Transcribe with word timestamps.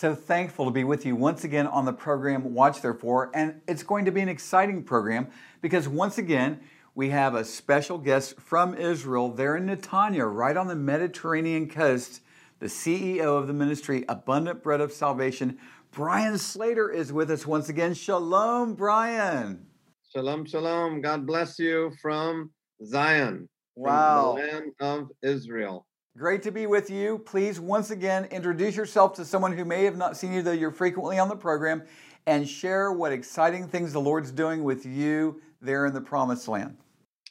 So 0.00 0.14
thankful 0.14 0.64
to 0.64 0.70
be 0.70 0.82
with 0.82 1.04
you 1.04 1.14
once 1.14 1.44
again 1.44 1.66
on 1.66 1.84
the 1.84 1.92
program 1.92 2.54
Watch 2.54 2.80
Therefore. 2.80 3.30
And 3.34 3.60
it's 3.68 3.82
going 3.82 4.06
to 4.06 4.10
be 4.10 4.22
an 4.22 4.30
exciting 4.30 4.82
program 4.82 5.28
because 5.60 5.86
once 5.88 6.16
again, 6.16 6.60
we 6.94 7.10
have 7.10 7.34
a 7.34 7.44
special 7.44 7.98
guest 7.98 8.40
from 8.40 8.72
Israel 8.74 9.30
there 9.30 9.58
in 9.58 9.66
Netanya, 9.66 10.26
right 10.34 10.56
on 10.56 10.68
the 10.68 10.74
Mediterranean 10.74 11.68
coast. 11.68 12.22
The 12.60 12.68
CEO 12.68 13.38
of 13.38 13.46
the 13.46 13.52
ministry, 13.52 14.06
Abundant 14.08 14.62
Bread 14.62 14.80
of 14.80 14.90
Salvation, 14.90 15.58
Brian 15.90 16.38
Slater, 16.38 16.88
is 16.88 17.12
with 17.12 17.30
us 17.30 17.46
once 17.46 17.68
again. 17.68 17.92
Shalom, 17.92 18.76
Brian. 18.76 19.66
Shalom, 20.14 20.46
shalom. 20.46 21.02
God 21.02 21.26
bless 21.26 21.58
you 21.58 21.92
from 22.00 22.52
Zion, 22.82 23.50
wow. 23.76 24.32
from 24.32 24.40
the 24.40 24.46
land 24.46 24.72
of 24.80 25.08
Israel. 25.22 25.84
Great 26.20 26.42
to 26.42 26.52
be 26.52 26.66
with 26.66 26.90
you. 26.90 27.16
Please, 27.20 27.58
once 27.58 27.90
again, 27.90 28.26
introduce 28.26 28.76
yourself 28.76 29.14
to 29.14 29.24
someone 29.24 29.56
who 29.56 29.64
may 29.64 29.84
have 29.84 29.96
not 29.96 30.18
seen 30.18 30.34
you, 30.34 30.42
though 30.42 30.52
you're 30.52 30.70
frequently 30.70 31.18
on 31.18 31.30
the 31.30 31.34
program, 31.34 31.82
and 32.26 32.46
share 32.46 32.92
what 32.92 33.10
exciting 33.10 33.66
things 33.66 33.94
the 33.94 34.02
Lord's 34.02 34.30
doing 34.30 34.62
with 34.62 34.84
you 34.84 35.40
there 35.62 35.86
in 35.86 35.94
the 35.94 36.00
promised 36.02 36.46
land. 36.46 36.76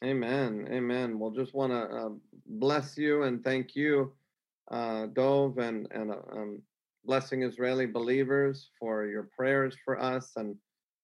Amen. 0.04 0.68
Amen. 0.72 1.20
We'll 1.20 1.30
just 1.30 1.54
want 1.54 1.72
to 1.72 1.78
uh, 1.78 2.10
bless 2.48 2.98
you 2.98 3.22
and 3.22 3.44
thank 3.44 3.76
you, 3.76 4.12
uh, 4.72 5.06
Dov, 5.14 5.60
and, 5.60 5.88
and 5.92 6.10
uh, 6.10 6.16
um, 6.32 6.60
blessing 7.06 7.44
Israeli 7.44 7.86
believers 7.86 8.72
for 8.80 9.06
your 9.06 9.30
prayers 9.38 9.76
for 9.86 10.02
us. 10.02 10.32
And, 10.36 10.56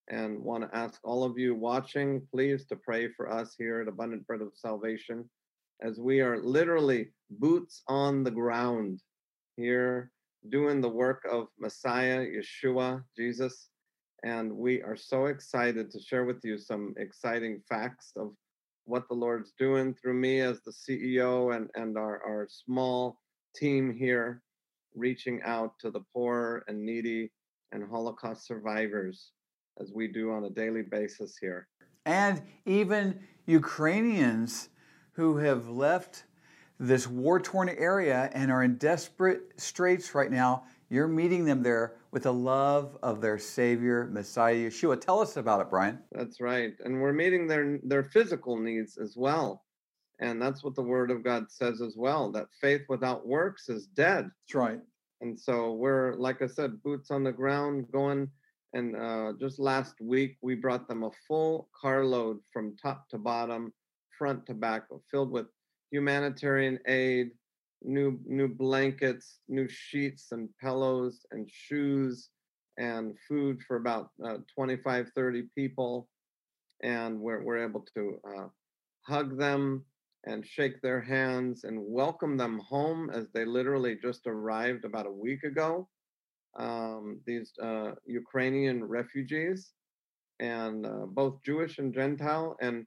and 0.07 0.43
want 0.43 0.63
to 0.63 0.75
ask 0.75 0.99
all 1.03 1.23
of 1.23 1.37
you 1.37 1.53
watching, 1.53 2.23
please, 2.33 2.65
to 2.65 2.75
pray 2.75 3.09
for 3.09 3.31
us 3.31 3.53
here 3.55 3.81
at 3.81 3.87
Abundant 3.87 4.25
Bread 4.25 4.41
of 4.41 4.53
Salvation 4.55 5.29
as 5.81 5.99
we 5.99 6.21
are 6.21 6.41
literally 6.41 7.09
boots 7.29 7.83
on 7.87 8.23
the 8.23 8.31
ground 8.31 9.01
here 9.57 10.11
doing 10.49 10.81
the 10.81 10.89
work 10.89 11.25
of 11.29 11.47
Messiah, 11.59 12.25
Yeshua, 12.25 13.03
Jesus. 13.17 13.69
And 14.23 14.51
we 14.51 14.81
are 14.81 14.95
so 14.95 15.25
excited 15.25 15.91
to 15.91 15.99
share 15.99 16.25
with 16.25 16.39
you 16.43 16.57
some 16.57 16.93
exciting 16.97 17.61
facts 17.69 18.11
of 18.15 18.31
what 18.85 19.07
the 19.07 19.15
Lord's 19.15 19.53
doing 19.57 19.93
through 19.93 20.13
me 20.13 20.41
as 20.41 20.61
the 20.61 20.71
CEO 20.71 21.55
and, 21.55 21.69
and 21.75 21.97
our, 21.97 22.21
our 22.23 22.47
small 22.49 23.19
team 23.55 23.93
here, 23.93 24.41
reaching 24.93 25.41
out 25.43 25.73
to 25.79 25.91
the 25.91 26.03
poor 26.13 26.63
and 26.67 26.83
needy 26.83 27.31
and 27.71 27.83
Holocaust 27.89 28.45
survivors 28.45 29.31
as 29.81 29.91
we 29.93 30.07
do 30.07 30.31
on 30.31 30.45
a 30.45 30.49
daily 30.49 30.83
basis 30.83 31.37
here. 31.39 31.67
And 32.05 32.41
even 32.65 33.19
Ukrainians 33.47 34.69
who 35.15 35.37
have 35.37 35.69
left 35.69 36.25
this 36.79 37.07
war 37.07 37.39
torn 37.39 37.69
area 37.69 38.29
and 38.33 38.51
are 38.51 38.63
in 38.63 38.75
desperate 38.75 39.53
straits 39.57 40.13
right 40.13 40.29
now. 40.29 40.63
You're 40.89 41.07
meeting 41.07 41.45
them 41.45 41.63
there 41.63 41.95
with 42.11 42.23
the 42.23 42.33
love 42.33 42.97
of 43.01 43.21
their 43.21 43.37
Savior, 43.37 44.09
Messiah 44.11 44.55
Yeshua. 44.55 44.99
Tell 44.99 45.21
us 45.21 45.37
about 45.37 45.61
it, 45.61 45.69
Brian. 45.69 45.99
That's 46.11 46.41
right. 46.41 46.73
And 46.83 47.01
we're 47.01 47.13
meeting 47.13 47.47
their, 47.47 47.79
their 47.83 48.03
physical 48.03 48.59
needs 48.59 48.97
as 48.97 49.15
well. 49.15 49.63
And 50.19 50.41
that's 50.41 50.63
what 50.63 50.75
the 50.75 50.81
Word 50.81 51.11
of 51.11 51.23
God 51.23 51.49
says 51.49 51.81
as 51.81 51.95
well 51.97 52.31
that 52.33 52.47
faith 52.61 52.81
without 52.87 53.25
works 53.25 53.69
is 53.69 53.87
dead. 53.87 54.25
That's 54.25 54.55
right. 54.55 54.79
And 55.21 55.39
so 55.39 55.73
we're, 55.73 56.13
like 56.15 56.41
I 56.41 56.47
said, 56.47 56.83
boots 56.83 57.09
on 57.09 57.23
the 57.23 57.31
ground 57.31 57.85
going. 57.91 58.29
And 58.73 58.95
uh, 58.95 59.33
just 59.39 59.59
last 59.59 59.95
week, 60.01 60.37
we 60.41 60.55
brought 60.55 60.87
them 60.87 61.03
a 61.03 61.11
full 61.27 61.69
carload 61.81 62.39
from 62.51 62.75
top 62.75 63.07
to 63.09 63.17
bottom 63.17 63.73
front 64.17 64.45
tobacco 64.45 65.01
filled 65.11 65.31
with 65.31 65.47
humanitarian 65.91 66.79
aid, 66.87 67.31
new 67.81 68.19
new 68.25 68.47
blankets, 68.47 69.39
new 69.47 69.67
sheets 69.67 70.31
and 70.31 70.49
pillows 70.61 71.25
and 71.31 71.49
shoes 71.49 72.29
and 72.77 73.15
food 73.27 73.61
for 73.67 73.77
about 73.77 74.09
uh, 74.25 74.37
25, 74.53 75.11
30 75.15 75.43
people. 75.55 76.09
And 76.83 77.19
we're, 77.19 77.41
we're 77.43 77.63
able 77.63 77.85
to 77.95 78.19
uh, 78.27 78.47
hug 79.07 79.37
them 79.37 79.85
and 80.25 80.45
shake 80.45 80.81
their 80.81 81.01
hands 81.01 81.63
and 81.63 81.79
welcome 81.79 82.35
them 82.35 82.59
home 82.59 83.09
as 83.11 83.27
they 83.33 83.45
literally 83.45 83.97
just 84.01 84.27
arrived 84.27 84.83
about 84.83 85.05
a 85.05 85.11
week 85.11 85.43
ago. 85.43 85.87
Um, 86.57 87.19
these 87.25 87.51
uh, 87.61 87.91
Ukrainian 88.05 88.83
refugees, 88.83 89.73
and 90.39 90.85
uh, 90.85 91.05
both 91.07 91.41
Jewish 91.43 91.79
and 91.79 91.93
Gentile, 91.93 92.55
and 92.61 92.85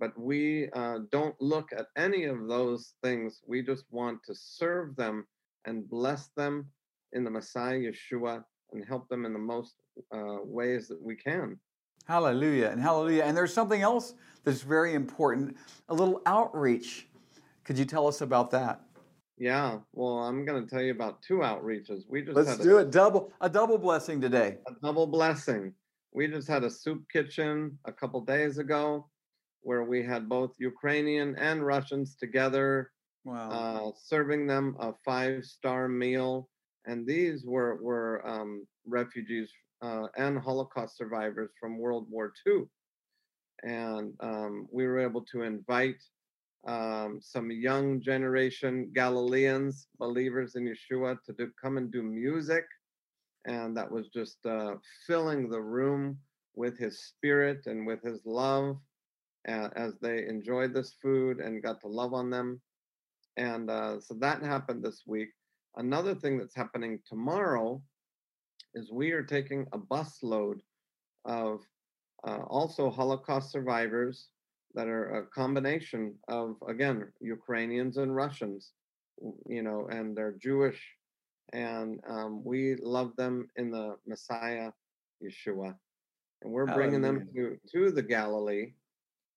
but 0.00 0.18
we 0.18 0.70
uh, 0.72 1.00
don't 1.12 1.36
look 1.40 1.72
at 1.76 1.86
any 1.96 2.24
of 2.24 2.48
those 2.48 2.94
things. 3.02 3.42
We 3.46 3.62
just 3.62 3.84
want 3.90 4.24
to 4.24 4.34
serve 4.34 4.96
them 4.96 5.26
and 5.66 5.88
bless 5.88 6.28
them 6.36 6.66
in 7.12 7.22
the 7.22 7.30
Messiah 7.30 7.78
Yeshua 7.78 8.42
and 8.72 8.84
help 8.88 9.08
them 9.10 9.26
in 9.26 9.34
the 9.34 9.38
most 9.38 9.74
uh, 10.12 10.38
ways 10.42 10.88
that 10.88 11.00
we 11.00 11.14
can. 11.16 11.58
Hallelujah 12.06 12.68
and 12.70 12.80
hallelujah. 12.80 13.24
And 13.24 13.36
there's 13.36 13.52
something 13.52 13.82
else 13.82 14.14
that's 14.42 14.62
very 14.62 14.94
important 14.94 15.56
a 15.90 15.94
little 15.94 16.22
outreach. 16.24 17.06
Could 17.64 17.78
you 17.78 17.84
tell 17.84 18.08
us 18.08 18.22
about 18.22 18.50
that? 18.52 18.80
Yeah, 19.36 19.78
well, 19.92 20.18
I'm 20.18 20.44
going 20.44 20.64
to 20.64 20.68
tell 20.68 20.82
you 20.82 20.92
about 20.92 21.22
two 21.22 21.38
outreaches. 21.38 22.02
We 22.08 22.22
just 22.22 22.36
let's 22.36 22.56
do 22.58 22.78
a, 22.78 22.82
it 22.82 22.90
double 22.90 23.32
a 23.40 23.48
double 23.48 23.78
blessing 23.78 24.20
today. 24.20 24.58
A 24.66 24.72
double 24.82 25.06
blessing. 25.06 25.74
We 26.12 26.26
just 26.26 26.48
had 26.48 26.64
a 26.64 26.70
soup 26.70 27.04
kitchen 27.12 27.78
a 27.84 27.92
couple 27.92 28.20
days 28.22 28.58
ago 28.58 29.09
where 29.62 29.84
we 29.84 30.02
had 30.02 30.28
both 30.28 30.54
Ukrainian 30.58 31.36
and 31.36 31.64
Russians 31.64 32.16
together, 32.16 32.90
wow. 33.24 33.50
uh, 33.50 33.90
serving 33.96 34.46
them 34.46 34.76
a 34.80 34.92
five 35.04 35.44
star 35.44 35.88
meal. 35.88 36.48
And 36.86 37.06
these 37.06 37.44
were, 37.44 37.78
were 37.82 38.26
um, 38.26 38.66
refugees 38.86 39.50
uh, 39.82 40.06
and 40.16 40.38
Holocaust 40.38 40.96
survivors 40.96 41.50
from 41.58 41.78
World 41.78 42.06
War 42.10 42.32
II. 42.46 42.64
And 43.62 44.14
um, 44.20 44.66
we 44.72 44.86
were 44.86 44.98
able 44.98 45.24
to 45.32 45.42
invite 45.42 46.02
um, 46.66 47.20
some 47.22 47.50
young 47.50 48.00
generation 48.00 48.90
Galileans, 48.94 49.88
believers 49.98 50.56
in 50.56 50.64
Yeshua, 50.64 51.18
to 51.24 51.32
do, 51.32 51.50
come 51.62 51.76
and 51.76 51.90
do 51.90 52.02
music. 52.02 52.64
And 53.46 53.76
that 53.76 53.90
was 53.90 54.08
just 54.08 54.44
uh, 54.46 54.74
filling 55.06 55.48
the 55.48 55.60
room 55.60 56.18
with 56.54 56.78
his 56.78 57.04
spirit 57.04 57.66
and 57.66 57.86
with 57.86 58.02
his 58.02 58.20
love 58.24 58.78
as 59.46 59.94
they 60.00 60.26
enjoyed 60.26 60.74
this 60.74 60.94
food 61.02 61.40
and 61.40 61.62
got 61.62 61.80
to 61.80 61.88
love 61.88 62.14
on 62.14 62.30
them. 62.30 62.60
And 63.36 63.70
uh, 63.70 64.00
so 64.00 64.14
that 64.20 64.42
happened 64.42 64.84
this 64.84 65.02
week. 65.06 65.30
Another 65.76 66.14
thing 66.14 66.38
that's 66.38 66.54
happening 66.54 66.98
tomorrow 67.08 67.80
is 68.74 68.90
we 68.92 69.12
are 69.12 69.22
taking 69.22 69.66
a 69.72 69.78
busload 69.78 70.60
of 71.24 71.60
uh, 72.26 72.42
also 72.48 72.90
Holocaust 72.90 73.50
survivors 73.50 74.28
that 74.74 74.86
are 74.86 75.20
a 75.20 75.26
combination 75.26 76.14
of, 76.28 76.56
again, 76.68 77.08
Ukrainians 77.20 77.96
and 77.96 78.14
Russians, 78.14 78.72
you 79.46 79.62
know, 79.62 79.88
and 79.90 80.16
they're 80.16 80.36
Jewish. 80.40 80.80
And 81.52 82.00
um, 82.08 82.44
we 82.44 82.76
love 82.76 83.16
them 83.16 83.48
in 83.56 83.70
the 83.70 83.96
Messiah, 84.06 84.70
Yeshua. 85.22 85.74
And 86.42 86.52
we're 86.52 86.66
bringing 86.66 87.02
them 87.02 87.28
to, 87.34 87.58
to 87.72 87.90
the 87.90 88.02
Galilee 88.02 88.72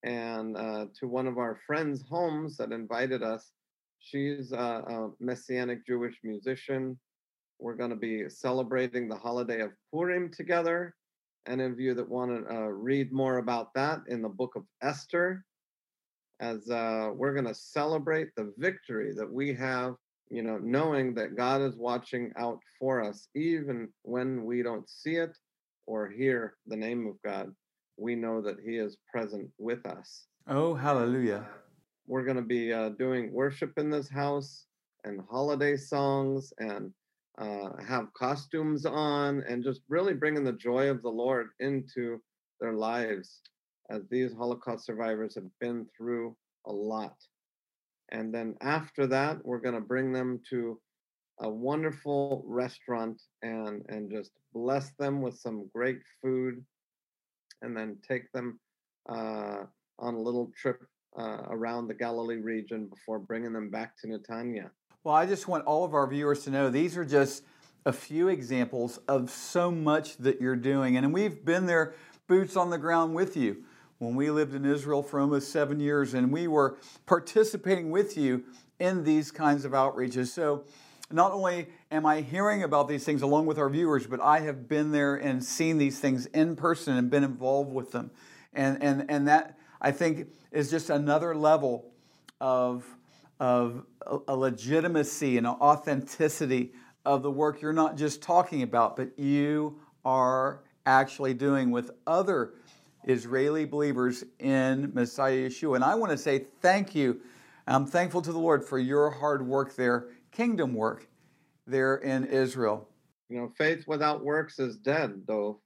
and 0.04 0.58
uh, 0.58 0.86
to 1.00 1.08
one 1.08 1.28
of 1.28 1.38
our 1.38 1.60
friends' 1.66 2.04
homes 2.08 2.58
that 2.58 2.72
invited 2.72 3.24
us. 3.24 3.52
She's 4.00 4.52
a, 4.52 4.58
a 4.58 5.10
Messianic 5.20 5.86
Jewish 5.86 6.16
musician. 6.24 7.00
We're 7.60 7.76
going 7.76 7.92
to 7.92 7.96
be 7.96 8.30
celebrating 8.30 9.08
the 9.08 9.16
holiday 9.16 9.62
of 9.62 9.72
Purim 9.92 10.30
together. 10.30 10.94
Any 11.48 11.64
of 11.64 11.80
you 11.80 11.94
that 11.94 12.10
want 12.10 12.32
to 12.32 12.54
uh, 12.54 12.60
read 12.68 13.14
more 13.14 13.38
about 13.38 13.74
that 13.76 14.00
in 14.08 14.22
the 14.22 14.30
book 14.30 14.56
of 14.56 14.64
Esther, 14.82 15.46
as 16.42 16.70
uh, 16.70 17.12
we're 17.14 17.34
going 17.34 17.48
to 17.48 17.56
celebrate 17.56 18.30
the 18.36 18.54
victory 18.58 19.14
that 19.16 19.32
we 19.32 19.54
have, 19.54 19.96
you 20.30 20.42
know, 20.42 20.58
knowing 20.58 21.14
that 21.14 21.38
God 21.38 21.62
is 21.62 21.78
watching 21.78 22.34
out 22.38 22.60
for 22.78 23.02
us, 23.02 23.28
even 23.36 23.88
when 24.02 24.44
we 24.44 24.64
don't 24.64 24.90
see 24.90 25.16
it 25.16 25.38
or 25.86 26.10
hear 26.10 26.56
the 26.68 26.76
name 26.76 27.08
of 27.08 27.22
God 27.24 27.54
we 27.98 28.16
know 28.16 28.42
that 28.42 28.58
He 28.66 28.78
is 28.78 28.98
present 29.12 29.50
with 29.58 29.86
us. 29.86 30.26
Oh, 30.48 30.74
hallelujah. 30.74 31.48
We're 32.08 32.26
going 32.26 32.38
to 32.38 32.42
be 32.42 32.74
uh, 32.74 32.90
doing 32.90 33.32
worship 33.32 33.74
in 33.78 33.90
this 33.90 34.10
house 34.10 34.66
and 35.06 35.22
holiday 35.30 35.78
songs 35.78 36.52
and 36.60 36.92
uh, 37.38 37.70
have 37.88 38.14
costumes 38.14 38.86
on 38.86 39.44
and 39.48 39.64
just 39.64 39.82
really 39.90 40.14
bringing 40.14 40.44
the 40.44 40.54
joy 40.54 40.90
of 40.90 41.02
the 41.02 41.10
Lord 41.10 41.48
into 41.60 42.22
their 42.60 42.74
lives 42.74 43.42
as 43.90 44.02
these 44.10 44.34
Holocaust 44.34 44.86
survivors 44.86 45.36
have 45.36 45.50
been 45.60 45.86
through 45.98 46.36
a 46.66 46.72
lot. 46.72 47.16
And 48.12 48.34
then 48.34 48.56
after 48.62 49.08
that, 49.08 49.44
we're 49.44 49.60
going 49.60 49.76
to 49.76 49.82
bring 49.82 50.12
them 50.12 50.40
to 50.50 50.80
a 51.40 51.50
wonderful 51.50 52.44
restaurant 52.46 53.22
and, 53.42 53.84
and 53.90 54.12
just 54.12 54.32
bless 54.54 54.92
them 55.00 55.22
with 55.22 55.38
some 55.38 55.70
great 55.74 56.00
food 56.22 56.64
and 57.64 57.76
then 57.76 57.98
take 58.08 58.32
them 58.32 58.60
uh, 59.10 59.64
on 59.98 60.14
a 60.14 60.20
little 60.20 60.52
trip 60.56 60.84
uh, 61.18 61.44
around 61.50 61.88
the 61.88 61.94
Galilee 61.94 62.42
region 62.42 62.88
before 62.88 63.20
bringing 63.20 63.54
them 63.54 63.70
back 63.70 63.98
to 63.98 64.08
Netanya. 64.08 64.70
Well, 65.04 65.16
I 65.16 65.26
just 65.26 65.48
want 65.48 65.66
all 65.66 65.84
of 65.84 65.94
our 65.94 66.08
viewers 66.08 66.44
to 66.44 66.52
know 66.52 66.70
these 66.70 66.96
are 66.96 67.06
just 67.06 67.44
a 67.86 67.94
few 67.94 68.30
examples 68.30 69.00
of 69.08 69.30
so 69.30 69.70
much 69.70 70.18
that 70.18 70.40
you're 70.40 70.56
doing. 70.56 70.96
And 70.96 71.14
we've 71.14 71.44
been 71.44 71.66
there, 71.66 71.94
boots 72.28 72.56
on 72.56 72.70
the 72.70 72.78
ground 72.78 73.14
with 73.14 73.36
you 73.36 73.64
when 74.00 74.16
we 74.16 74.30
lived 74.30 74.56
in 74.56 74.66
Israel 74.66 75.04
for 75.04 75.20
almost 75.20 75.52
seven 75.52 75.80
years, 75.80 76.14
and 76.14 76.32
we 76.32 76.48
were 76.48 76.78
participating 77.06 77.92
with 77.92 78.18
you 78.18 78.44
in 78.80 79.04
these 79.04 79.32
kinds 79.32 79.66
of 79.66 79.74
outreaches. 79.74 80.28
So, 80.28 80.64
not 81.14 81.32
only 81.32 81.68
am 81.92 82.06
I 82.06 82.22
hearing 82.22 82.64
about 82.64 82.88
these 82.88 83.04
things 83.04 83.22
along 83.22 83.46
with 83.46 83.60
our 83.60 83.70
viewers, 83.70 84.08
but 84.08 84.20
I 84.20 84.40
have 84.40 84.68
been 84.68 84.92
there 84.92 85.16
and 85.16 85.44
seen 85.44 85.78
these 85.78 86.00
things 86.00 86.26
in 86.28 86.56
person 86.56 86.98
and 86.98 87.10
been 87.10 87.24
involved 87.24 87.72
with 87.72 87.92
them. 87.92 88.12
And, 88.54 88.82
and, 88.82 89.06
and 89.10 89.28
that, 89.28 89.58
I 89.80 89.92
think, 89.92 90.28
is 90.52 90.72
just 90.72 90.90
another 90.90 91.36
level 91.36 91.92
of, 92.42 92.84
of 93.40 93.86
a 94.28 94.36
legitimacy 94.36 95.38
and 95.38 95.46
authenticity 95.46 96.74
of 97.06 97.22
the 97.22 97.32
work 97.32 97.62
you're 97.62 97.74
not 97.74 97.96
just 97.96 98.22
talking 98.22 98.64
about, 98.64 98.96
but 98.96 99.18
you 99.20 99.80
are 100.04 100.62
actually 100.86 101.34
doing 101.34 101.72
with 101.72 101.92
other 102.08 102.54
Israeli 103.06 103.66
believers 103.66 104.24
in 104.40 104.92
Messiah 104.94 105.50
Yeshua. 105.50 105.76
And 105.76 105.84
I 105.84 105.96
want 105.96 106.12
to 106.12 106.18
say 106.18 106.46
thank 106.62 106.96
you. 106.96 107.22
I'm 107.68 107.86
thankful 107.86 108.22
to 108.22 108.32
the 108.32 108.40
Lord 108.40 108.66
for 108.66 108.80
your 108.80 109.10
hard 109.10 109.46
work 109.46 109.76
there, 109.76 110.08
kingdom 110.34 110.74
work 110.74 111.08
there 111.66 111.96
in 111.96 112.26
Israel. 112.26 112.90
You 113.30 113.38
know, 113.38 113.52
faith 113.58 113.86
without 113.88 114.24
works 114.24 114.60
is 114.60 114.78
dead, 114.78 115.22
though. 115.28 115.62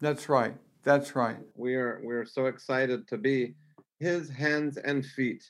That's 0.00 0.28
right. 0.28 0.54
That's 0.84 1.14
right. 1.16 1.36
We 1.54 1.74
are 1.74 2.00
we 2.04 2.14
are 2.14 2.24
so 2.24 2.46
excited 2.46 3.06
to 3.08 3.18
be 3.18 3.54
his 3.98 4.28
hands 4.28 4.76
and 4.76 5.04
feet. 5.04 5.44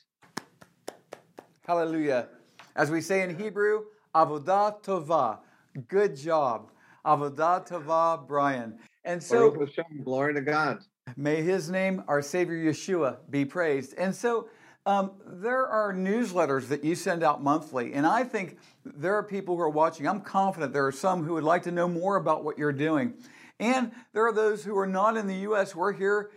Hallelujah. 1.65 2.27
As 2.75 2.91
we 2.91 3.01
say 3.01 3.21
in 3.21 3.37
Hebrew, 3.37 3.83
avodah 4.13 4.83
tova, 4.83 5.39
good 5.87 6.15
job. 6.15 6.71
Avodah 7.05 7.67
tova, 7.67 8.27
Brian. 8.27 8.77
And 9.05 9.21
so, 9.21 9.55
glory 10.03 10.33
to 10.33 10.41
God. 10.41 10.79
May 11.17 11.41
His 11.41 11.69
name, 11.69 12.03
our 12.07 12.21
Savior 12.21 12.55
Yeshua, 12.55 13.17
be 13.29 13.43
praised. 13.43 13.93
And 13.97 14.15
so, 14.15 14.47
um, 14.85 15.11
there 15.25 15.65
are 15.65 15.93
newsletters 15.93 16.67
that 16.67 16.83
you 16.83 16.95
send 16.95 17.23
out 17.23 17.41
monthly, 17.41 17.93
and 17.93 18.05
I 18.05 18.23
think 18.23 18.57
there 18.85 19.15
are 19.15 19.23
people 19.23 19.55
who 19.55 19.61
are 19.61 19.69
watching. 19.69 20.07
I'm 20.07 20.21
confident 20.21 20.73
there 20.73 20.85
are 20.85 20.91
some 20.91 21.23
who 21.23 21.33
would 21.35 21.43
like 21.43 21.63
to 21.63 21.71
know 21.71 21.87
more 21.87 22.17
about 22.17 22.43
what 22.43 22.57
you're 22.57 22.73
doing. 22.73 23.13
And 23.59 23.91
there 24.11 24.25
are 24.25 24.33
those 24.33 24.63
who 24.63 24.77
are 24.77 24.87
not 24.87 25.15
in 25.15 25.27
the 25.27 25.35
U.S. 25.35 25.73
We're 25.73 25.93
here 25.93 26.31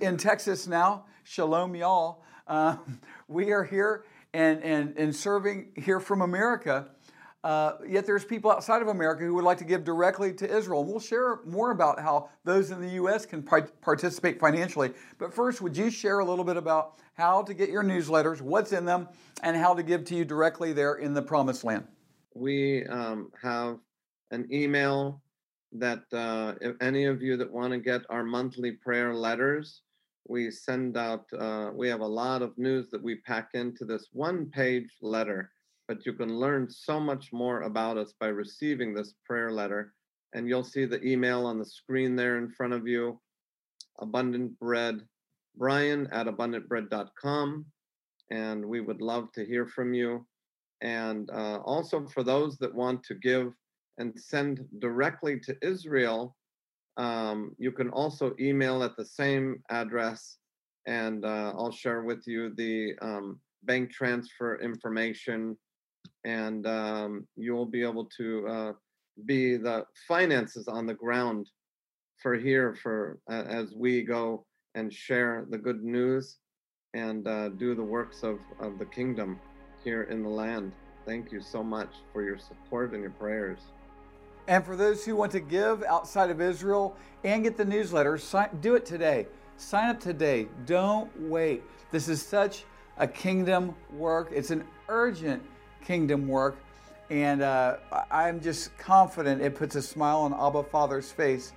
in 0.00 0.16
Texas 0.16 0.66
now. 0.68 1.06
Shalom, 1.24 1.74
y'all. 1.74 2.22
Uh, 2.46 2.76
we 3.28 3.50
are 3.50 3.64
here 3.64 4.04
and, 4.32 4.62
and, 4.62 4.96
and 4.96 5.14
serving 5.14 5.72
here 5.76 5.98
from 5.98 6.22
America. 6.22 6.90
Uh, 7.42 7.72
yet 7.88 8.04
there's 8.04 8.24
people 8.24 8.50
outside 8.50 8.82
of 8.82 8.88
America 8.88 9.24
who 9.24 9.34
would 9.34 9.44
like 9.44 9.56
to 9.58 9.64
give 9.64 9.82
directly 9.82 10.32
to 10.34 10.56
Israel. 10.56 10.80
And 10.80 10.90
we'll 10.90 11.00
share 11.00 11.40
more 11.46 11.70
about 11.70 11.98
how 11.98 12.28
those 12.44 12.70
in 12.70 12.80
the 12.80 12.90
U.S. 12.90 13.24
can 13.24 13.42
participate 13.42 14.38
financially. 14.38 14.92
But 15.18 15.32
first, 15.32 15.62
would 15.62 15.76
you 15.76 15.90
share 15.90 16.18
a 16.18 16.24
little 16.24 16.44
bit 16.44 16.58
about 16.58 16.98
how 17.14 17.42
to 17.42 17.54
get 17.54 17.70
your 17.70 17.82
newsletters, 17.82 18.42
what's 18.42 18.72
in 18.72 18.84
them, 18.84 19.08
and 19.42 19.56
how 19.56 19.74
to 19.74 19.82
give 19.82 20.04
to 20.06 20.14
you 20.14 20.24
directly 20.24 20.72
there 20.72 20.96
in 20.96 21.14
the 21.14 21.22
Promised 21.22 21.64
Land? 21.64 21.84
We 22.34 22.86
um, 22.86 23.30
have 23.42 23.78
an 24.30 24.46
email 24.52 25.22
that 25.72 26.02
uh, 26.12 26.54
if 26.60 26.76
any 26.82 27.06
of 27.06 27.22
you 27.22 27.36
that 27.38 27.50
want 27.50 27.72
to 27.72 27.78
get 27.78 28.02
our 28.10 28.22
monthly 28.22 28.72
prayer 28.72 29.14
letters, 29.14 29.82
we 30.28 30.50
send 30.50 30.96
out, 30.96 31.24
uh, 31.38 31.70
we 31.74 31.88
have 31.88 32.00
a 32.00 32.06
lot 32.06 32.42
of 32.42 32.56
news 32.58 32.90
that 32.90 33.02
we 33.02 33.16
pack 33.16 33.50
into 33.54 33.84
this 33.84 34.08
one 34.12 34.46
page 34.46 34.90
letter 35.00 35.50
but 35.90 36.06
you 36.06 36.12
can 36.12 36.38
learn 36.38 36.70
so 36.70 37.00
much 37.00 37.32
more 37.32 37.62
about 37.62 37.98
us 37.98 38.14
by 38.20 38.28
receiving 38.28 38.94
this 38.94 39.14
prayer 39.26 39.50
letter. 39.50 39.92
And 40.32 40.48
you'll 40.48 40.62
see 40.62 40.84
the 40.84 41.04
email 41.04 41.44
on 41.46 41.58
the 41.58 41.64
screen 41.64 42.14
there 42.14 42.38
in 42.38 42.48
front 42.48 42.72
of 42.72 42.86
you 42.86 43.20
Abundant 43.98 44.56
Bread, 44.60 45.00
Brian 45.56 46.06
at 46.12 46.28
abundantbread.com. 46.28 47.66
And 48.30 48.64
we 48.64 48.80
would 48.80 49.02
love 49.02 49.32
to 49.32 49.44
hear 49.44 49.66
from 49.66 49.92
you. 49.92 50.24
And 50.80 51.28
uh, 51.30 51.58
also 51.64 52.06
for 52.06 52.22
those 52.22 52.56
that 52.58 52.72
want 52.72 53.02
to 53.06 53.16
give 53.16 53.52
and 53.98 54.12
send 54.16 54.64
directly 54.78 55.40
to 55.40 55.56
Israel, 55.60 56.36
um, 56.98 57.56
you 57.58 57.72
can 57.72 57.90
also 57.90 58.36
email 58.38 58.84
at 58.84 58.96
the 58.96 59.04
same 59.04 59.60
address. 59.70 60.36
And 60.86 61.24
uh, 61.24 61.52
I'll 61.58 61.72
share 61.72 62.04
with 62.04 62.28
you 62.28 62.54
the 62.54 62.92
um, 63.02 63.40
bank 63.64 63.90
transfer 63.90 64.60
information 64.60 65.56
and 66.24 66.66
um, 66.66 67.26
you'll 67.36 67.66
be 67.66 67.82
able 67.82 68.04
to 68.16 68.46
uh, 68.48 68.72
be 69.24 69.56
the 69.56 69.84
finances 70.06 70.68
on 70.68 70.86
the 70.86 70.94
ground 70.94 71.48
for 72.18 72.34
here 72.34 72.74
for 72.74 73.18
uh, 73.30 73.44
as 73.46 73.72
we 73.74 74.02
go 74.02 74.44
and 74.74 74.92
share 74.92 75.46
the 75.50 75.58
good 75.58 75.82
news 75.82 76.38
and 76.94 77.26
uh, 77.26 77.48
do 77.50 77.74
the 77.74 77.82
works 77.82 78.22
of, 78.22 78.38
of 78.58 78.78
the 78.78 78.84
kingdom 78.86 79.38
here 79.82 80.02
in 80.04 80.22
the 80.22 80.28
land. 80.28 80.72
Thank 81.06 81.32
you 81.32 81.40
so 81.40 81.62
much 81.62 81.88
for 82.12 82.22
your 82.22 82.38
support 82.38 82.92
and 82.92 83.02
your 83.02 83.12
prayers. 83.12 83.58
And 84.48 84.64
for 84.64 84.76
those 84.76 85.04
who 85.04 85.16
want 85.16 85.32
to 85.32 85.40
give 85.40 85.82
outside 85.84 86.30
of 86.30 86.40
Israel 86.40 86.96
and 87.24 87.42
get 87.42 87.56
the 87.56 87.64
newsletter, 87.64 88.18
sign, 88.18 88.48
do 88.60 88.74
it 88.74 88.84
today. 88.84 89.26
Sign 89.56 89.90
up 89.90 90.00
today. 90.00 90.48
Don't 90.66 91.10
wait. 91.20 91.62
This 91.90 92.08
is 92.08 92.20
such 92.22 92.64
a 92.96 93.06
kingdom 93.06 93.74
work. 93.92 94.30
It's 94.32 94.50
an 94.50 94.64
urgent 94.88 95.42
kingdom 95.84 96.28
work. 96.28 96.56
And 97.10 97.42
uh, 97.42 97.76
I'm 98.10 98.40
just 98.40 98.76
confident 98.78 99.42
it 99.42 99.54
puts 99.54 99.74
a 99.74 99.82
smile 99.82 100.20
on 100.20 100.32
Abba 100.32 100.62
Father's 100.64 101.10
face 101.10 101.52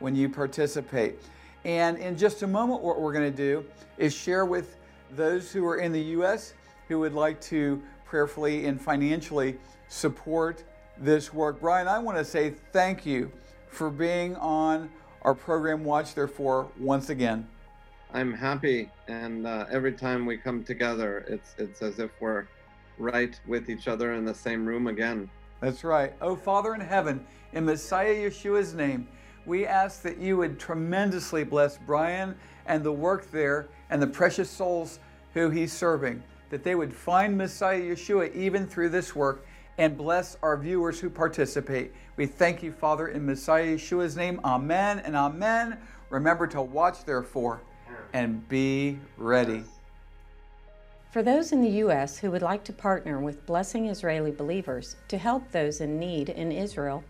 when 0.00 0.16
you 0.16 0.28
participate. 0.28 1.20
And 1.64 1.98
in 1.98 2.16
just 2.16 2.42
a 2.42 2.46
moment, 2.46 2.82
what 2.82 3.00
we're 3.00 3.12
going 3.12 3.30
to 3.30 3.36
do 3.36 3.64
is 3.98 4.14
share 4.14 4.44
with 4.46 4.76
those 5.12 5.52
who 5.52 5.66
are 5.66 5.76
in 5.76 5.92
the 5.92 6.00
U.S. 6.00 6.54
who 6.88 6.98
would 7.00 7.14
like 7.14 7.40
to 7.42 7.80
prayerfully 8.04 8.66
and 8.66 8.80
financially 8.80 9.56
support 9.88 10.64
this 10.98 11.32
work. 11.32 11.60
Brian, 11.60 11.86
I 11.86 11.98
want 11.98 12.18
to 12.18 12.24
say 12.24 12.54
thank 12.72 13.06
you 13.06 13.30
for 13.68 13.90
being 13.90 14.36
on 14.36 14.90
our 15.22 15.34
program 15.34 15.84
Watch 15.84 16.14
Therefore 16.14 16.68
once 16.78 17.10
again. 17.10 17.46
I'm 18.12 18.32
happy, 18.32 18.90
and 19.06 19.46
uh, 19.46 19.66
every 19.70 19.92
time 19.92 20.26
we 20.26 20.36
come 20.36 20.64
together, 20.64 21.24
it's 21.28 21.54
it's 21.58 21.80
as 21.80 22.00
if 22.00 22.10
we're 22.20 22.46
right 23.00 23.40
with 23.46 23.68
each 23.68 23.88
other 23.88 24.14
in 24.14 24.24
the 24.24 24.34
same 24.34 24.66
room 24.66 24.86
again. 24.86 25.28
That's 25.60 25.84
right. 25.84 26.12
Oh, 26.20 26.36
Father 26.36 26.74
in 26.74 26.80
heaven, 26.80 27.24
in 27.52 27.64
Messiah 27.64 28.14
Yeshua's 28.14 28.74
name, 28.74 29.08
we 29.46 29.66
ask 29.66 30.02
that 30.02 30.18
you 30.18 30.36
would 30.36 30.58
tremendously 30.58 31.44
bless 31.44 31.78
Brian 31.78 32.36
and 32.66 32.84
the 32.84 32.92
work 32.92 33.30
there 33.30 33.68
and 33.88 34.00
the 34.00 34.06
precious 34.06 34.48
souls 34.48 35.00
who 35.34 35.50
he's 35.50 35.72
serving, 35.72 36.22
that 36.50 36.62
they 36.62 36.74
would 36.74 36.94
find 36.94 37.36
Messiah 37.36 37.80
Yeshua 37.80 38.34
even 38.34 38.66
through 38.66 38.90
this 38.90 39.14
work 39.14 39.46
and 39.78 39.96
bless 39.96 40.36
our 40.42 40.56
viewers 40.56 41.00
who 41.00 41.08
participate. 41.08 41.92
We 42.16 42.26
thank 42.26 42.62
you, 42.62 42.70
Father, 42.70 43.08
in 43.08 43.24
Messiah 43.24 43.76
Yeshua's 43.76 44.16
name. 44.16 44.40
Amen 44.44 44.98
and 45.00 45.16
amen. 45.16 45.78
Remember 46.10 46.46
to 46.48 46.60
watch, 46.60 47.04
therefore, 47.04 47.62
and 48.12 48.46
be 48.48 48.98
ready. 49.16 49.64
For 51.10 51.24
those 51.24 51.50
in 51.50 51.60
the 51.60 51.78
U.S. 51.82 52.18
who 52.18 52.30
would 52.30 52.40
like 52.40 52.62
to 52.62 52.72
partner 52.72 53.18
with 53.18 53.44
Blessing 53.44 53.88
Israeli 53.88 54.30
Believers 54.30 54.94
to 55.08 55.18
help 55.18 55.50
those 55.50 55.80
in 55.80 55.98
need 55.98 56.28
in 56.28 56.52
Israel, 56.52 57.02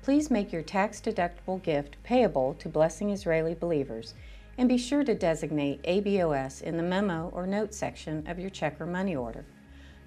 please 0.00 0.30
make 0.30 0.52
your 0.52 0.62
tax 0.62 1.00
deductible 1.00 1.60
gift 1.60 1.96
payable 2.04 2.54
to 2.54 2.68
Blessing 2.68 3.10
Israeli 3.10 3.54
Believers 3.54 4.14
and 4.58 4.68
be 4.68 4.78
sure 4.78 5.02
to 5.02 5.12
designate 5.12 5.82
ABOS 5.82 6.62
in 6.62 6.76
the 6.76 6.84
memo 6.84 7.30
or 7.34 7.48
note 7.48 7.74
section 7.74 8.24
of 8.28 8.38
your 8.38 8.48
check 8.48 8.80
or 8.80 8.86
money 8.86 9.16
order. 9.16 9.44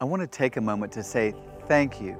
I 0.00 0.04
want 0.04 0.20
to 0.20 0.26
take 0.26 0.56
a 0.56 0.60
moment 0.60 0.92
to 0.92 1.02
say 1.02 1.34
thank 1.68 2.00
you 2.00 2.16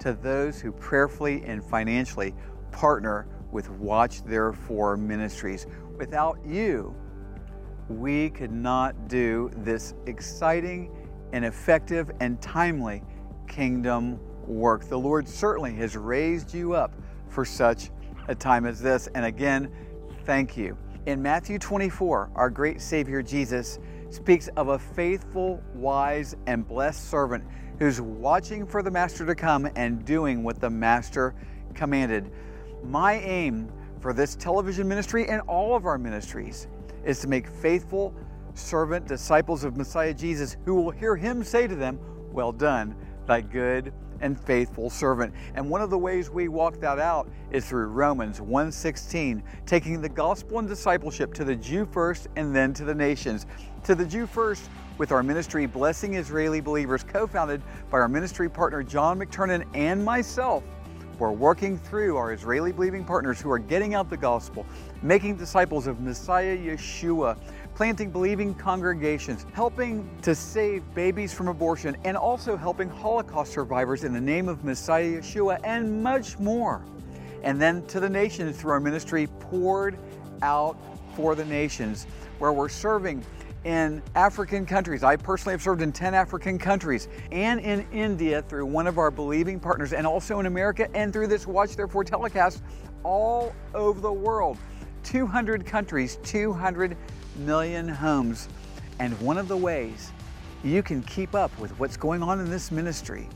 to 0.00 0.14
those 0.14 0.60
who 0.60 0.72
prayerfully 0.72 1.44
and 1.44 1.64
financially 1.64 2.34
partner 2.72 3.28
with 3.52 3.70
Watch 3.70 4.24
Therefore 4.24 4.96
Ministries. 4.96 5.66
Without 5.96 6.38
you, 6.44 6.94
we 7.88 8.30
could 8.30 8.52
not 8.52 9.08
do 9.08 9.50
this 9.58 9.94
exciting 10.06 10.90
and 11.32 11.44
effective 11.44 12.10
and 12.20 12.40
timely 12.40 13.02
kingdom 13.46 14.18
work. 14.46 14.88
The 14.88 14.98
Lord 14.98 15.28
certainly 15.28 15.74
has 15.74 15.96
raised 15.96 16.54
you 16.54 16.72
up 16.72 16.94
for 17.30 17.44
such 17.44 17.90
a 18.28 18.34
time 18.34 18.66
as 18.66 18.80
this. 18.80 19.08
And 19.14 19.24
again, 19.24 19.72
thank 20.24 20.56
you. 20.56 20.76
In 21.06 21.22
Matthew 21.22 21.58
24, 21.58 22.30
our 22.34 22.50
great 22.50 22.80
Savior 22.80 23.22
Jesus 23.22 23.78
speaks 24.10 24.48
of 24.56 24.68
a 24.68 24.78
faithful, 24.78 25.62
wise, 25.74 26.36
and 26.46 26.66
blessed 26.66 27.08
servant 27.08 27.44
who's 27.78 28.00
watching 28.00 28.66
for 28.66 28.82
the 28.82 28.90
Master 28.90 29.24
to 29.24 29.34
come 29.34 29.68
and 29.76 30.04
doing 30.04 30.42
what 30.42 30.60
the 30.60 30.68
Master 30.68 31.34
commanded. 31.74 32.30
My 32.84 33.14
aim 33.20 33.72
for 34.00 34.12
this 34.12 34.34
television 34.34 34.86
ministry 34.86 35.28
and 35.28 35.40
all 35.42 35.74
of 35.74 35.86
our 35.86 35.98
ministries 35.98 36.68
is 37.04 37.20
to 37.20 37.28
make 37.28 37.48
faithful 37.48 38.14
servant 38.54 39.06
disciples 39.06 39.64
of 39.64 39.76
Messiah 39.76 40.12
Jesus 40.12 40.56
who 40.64 40.74
will 40.74 40.90
hear 40.90 41.16
him 41.16 41.42
say 41.42 41.66
to 41.66 41.74
them, 41.74 41.98
Well 42.32 42.52
done, 42.52 42.94
thy 43.26 43.40
good 43.40 43.92
and 44.20 44.38
faithful 44.38 44.90
servant. 44.90 45.34
And 45.54 45.68
one 45.68 45.80
of 45.80 45.90
the 45.90 45.98
ways 45.98 46.30
we 46.30 46.48
walk 46.48 46.80
that 46.80 46.98
out 46.98 47.28
is 47.50 47.68
through 47.68 47.86
Romans 47.86 48.40
1:16, 48.40 49.42
taking 49.66 50.00
the 50.00 50.08
gospel 50.08 50.58
and 50.58 50.68
discipleship 50.68 51.34
to 51.34 51.44
the 51.44 51.56
Jew 51.56 51.86
first 51.86 52.28
and 52.36 52.54
then 52.54 52.72
to 52.74 52.84
the 52.84 52.94
nations. 52.94 53.46
To 53.84 53.94
the 53.94 54.04
Jew 54.04 54.26
first 54.26 54.68
with 54.98 55.12
our 55.12 55.22
ministry 55.22 55.66
Blessing 55.66 56.14
Israeli 56.14 56.60
Believers 56.60 57.02
co-founded 57.02 57.62
by 57.90 57.98
our 57.98 58.08
ministry 58.08 58.48
partner 58.48 58.82
John 58.82 59.18
McTernan 59.18 59.64
and 59.74 60.04
myself. 60.04 60.62
We're 61.18 61.32
working 61.32 61.76
through 61.76 62.16
our 62.16 62.32
Israeli 62.32 62.72
believing 62.72 63.04
partners 63.04 63.42
who 63.42 63.50
are 63.50 63.58
getting 63.58 63.92
out 63.94 64.08
the 64.08 64.16
gospel, 64.16 64.64
making 65.02 65.36
disciples 65.36 65.86
of 65.86 66.00
Messiah 66.00 66.56
Yeshua, 66.56 67.36
planting 67.80 68.10
believing 68.10 68.54
congregations, 68.56 69.46
helping 69.54 70.06
to 70.20 70.34
save 70.34 70.82
babies 70.94 71.32
from 71.32 71.48
abortion, 71.48 71.96
and 72.04 72.14
also 72.14 72.54
helping 72.54 72.90
Holocaust 72.90 73.54
survivors 73.54 74.04
in 74.04 74.12
the 74.12 74.20
name 74.20 74.50
of 74.50 74.64
Messiah 74.64 75.18
Yeshua, 75.18 75.58
and 75.64 76.02
much 76.02 76.38
more. 76.38 76.84
And 77.42 77.58
then 77.58 77.82
to 77.86 77.98
the 77.98 78.10
nations 78.10 78.58
through 78.58 78.72
our 78.72 78.80
ministry, 78.80 79.28
poured 79.40 79.96
out 80.42 80.76
for 81.16 81.34
the 81.34 81.46
nations, 81.46 82.06
where 82.38 82.52
we're 82.52 82.68
serving 82.68 83.24
in 83.64 84.02
African 84.14 84.66
countries. 84.66 85.02
I 85.02 85.16
personally 85.16 85.54
have 85.54 85.62
served 85.62 85.80
in 85.80 85.90
10 85.90 86.12
African 86.12 86.58
countries 86.58 87.08
and 87.32 87.60
in 87.60 87.86
India 87.92 88.42
through 88.42 88.66
one 88.66 88.88
of 88.88 88.98
our 88.98 89.10
believing 89.10 89.58
partners, 89.58 89.94
and 89.94 90.06
also 90.06 90.38
in 90.38 90.44
America 90.44 90.86
and 90.94 91.14
through 91.14 91.28
this 91.28 91.46
Watch 91.46 91.76
Therefore 91.76 92.04
telecast 92.04 92.62
all 93.04 93.54
over 93.72 94.02
the 94.02 94.12
world. 94.12 94.58
200 95.02 95.64
countries, 95.64 96.18
200 96.22 96.94
million 97.40 97.88
homes. 97.88 98.48
And 98.98 99.18
one 99.20 99.38
of 99.38 99.48
the 99.48 99.56
ways 99.56 100.12
you 100.62 100.82
can 100.82 101.02
keep 101.02 101.34
up 101.34 101.56
with 101.58 101.78
what's 101.78 101.96
going 101.96 102.22
on 102.22 102.40
in 102.40 102.50
this 102.50 102.70
ministry 102.70 103.28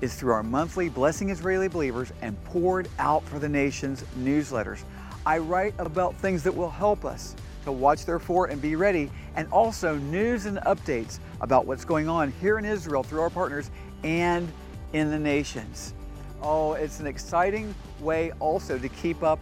is 0.00 0.14
through 0.14 0.32
our 0.32 0.42
monthly 0.42 0.88
Blessing 0.88 1.30
Israeli 1.30 1.68
Believers 1.68 2.12
and 2.22 2.42
Poured 2.44 2.88
Out 2.98 3.24
for 3.24 3.38
the 3.38 3.48
Nations 3.48 4.04
newsletters. 4.18 4.82
I 5.24 5.38
write 5.38 5.74
about 5.78 6.14
things 6.16 6.42
that 6.44 6.54
will 6.54 6.70
help 6.70 7.04
us 7.04 7.34
to 7.64 7.72
watch 7.72 8.04
therefore 8.04 8.46
and 8.46 8.62
be 8.62 8.76
ready, 8.76 9.10
and 9.34 9.48
also 9.50 9.96
news 9.96 10.46
and 10.46 10.58
updates 10.58 11.18
about 11.40 11.66
what's 11.66 11.84
going 11.84 12.08
on 12.08 12.32
here 12.40 12.58
in 12.58 12.64
Israel 12.64 13.02
through 13.02 13.20
our 13.20 13.30
partners 13.30 13.72
and 14.04 14.50
in 14.92 15.10
the 15.10 15.18
nations. 15.18 15.94
Oh, 16.42 16.74
it's 16.74 17.00
an 17.00 17.08
exciting 17.08 17.74
way 18.00 18.30
also 18.38 18.78
to 18.78 18.88
keep 18.88 19.24
up 19.24 19.40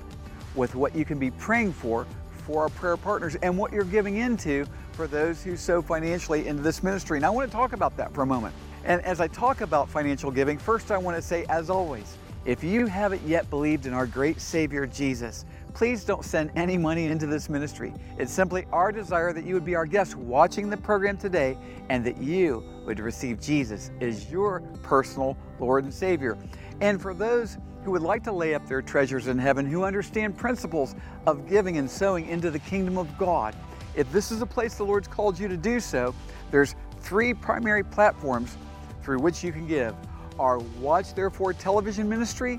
with 0.55 0.75
what 0.75 0.97
you 0.97 1.05
can 1.05 1.19
be 1.19 1.33
praying 1.33 1.75
for 1.75 2.07
for 2.45 2.63
our 2.63 2.69
prayer 2.69 2.97
partners 2.97 3.37
and 3.37 3.57
what 3.57 3.73
you're 3.73 3.85
giving 3.85 4.17
into 4.17 4.67
for 4.93 5.07
those 5.07 5.43
who 5.43 5.57
sow 5.57 5.83
financially 5.83 6.47
into 6.47 6.63
this 6.63 6.83
ministry. 6.83 7.19
And 7.19 7.27
I 7.27 7.31
want 7.31 7.51
to 7.51 7.57
talk 7.57 7.73
about 7.73 7.97
that 7.97 8.15
for 8.15 8.23
a 8.23 8.27
moment. 8.27 8.55
And 8.85 9.01
as 9.03 9.21
I 9.21 9.29
talk 9.29 9.61
about 9.63 9.89
financial 9.89 10.31
giving, 10.31 10.59
first 10.59 10.91
I 10.91 10.99
want 10.99 11.17
to 11.17 11.23
say, 11.23 11.47
as 11.49 11.71
always, 11.71 12.17
if 12.45 12.63
you 12.63 12.87
haven't 12.87 13.23
yet 13.23 13.49
believed 13.49 13.87
in 13.87 13.95
our 13.95 14.07
great 14.07 14.39
Savior 14.39 14.87
Jesus, 14.87 15.47
please 15.73 16.05
don't 16.05 16.25
send 16.25 16.51
any 16.55 16.77
money 16.77 17.07
into 17.07 17.27
this 17.27 17.49
ministry. 17.49 17.95
It's 18.19 18.33
simply 18.33 18.67
our 18.71 18.93
desire 18.93 19.33
that 19.33 19.45
you 19.45 19.55
would 19.55 19.65
be 19.65 19.75
our 19.75 19.87
guest 19.87 20.15
watching 20.15 20.69
the 20.69 20.77
program 20.77 21.17
today 21.17 21.57
and 21.89 22.05
that 22.05 22.19
you 22.19 22.63
would 22.85 23.01
receive 23.01 23.41
Jesus 23.41 23.91
as 24.03 24.31
your 24.31 24.61
personal 24.83 25.39
Lord 25.59 25.85
and 25.85 25.93
Savior. 25.93 26.37
And 26.83 27.01
for 27.01 27.15
those 27.15 27.57
who 27.85 27.91
would 27.91 28.03
like 28.03 28.25
to 28.25 28.33
lay 28.33 28.55
up 28.55 28.67
their 28.67 28.81
treasures 28.81 29.29
in 29.29 29.39
heaven, 29.39 29.67
who 29.67 29.85
understand 29.85 30.37
principles 30.37 30.95
of 31.27 31.49
giving 31.49 31.77
and 31.77 31.91
sowing 31.91 32.27
into 32.29 32.51
the 32.51 32.59
kingdom 32.59 32.97
of 32.97 33.17
God. 33.19 33.55
If 33.95 34.11
this 34.11 34.33
is 34.33 34.41
a 34.43 34.47
place 34.47 34.75
the 34.75 34.85
Lord's 34.85 35.07
called 35.07 35.39
you 35.39 35.49
to 35.49 35.57
do 35.57 35.79
so, 35.79 36.15
there's 36.51 36.75
three 37.01 37.35
primary 37.35 37.85
platforms 37.85 38.57
through 39.03 39.19
which 39.19 39.45
you 39.45 39.53
can 39.53 39.67
give. 39.67 39.95
Our 40.39 40.59
Watch 40.81 41.15
Therefore 41.15 41.53
television 41.53 42.09
ministry, 42.09 42.59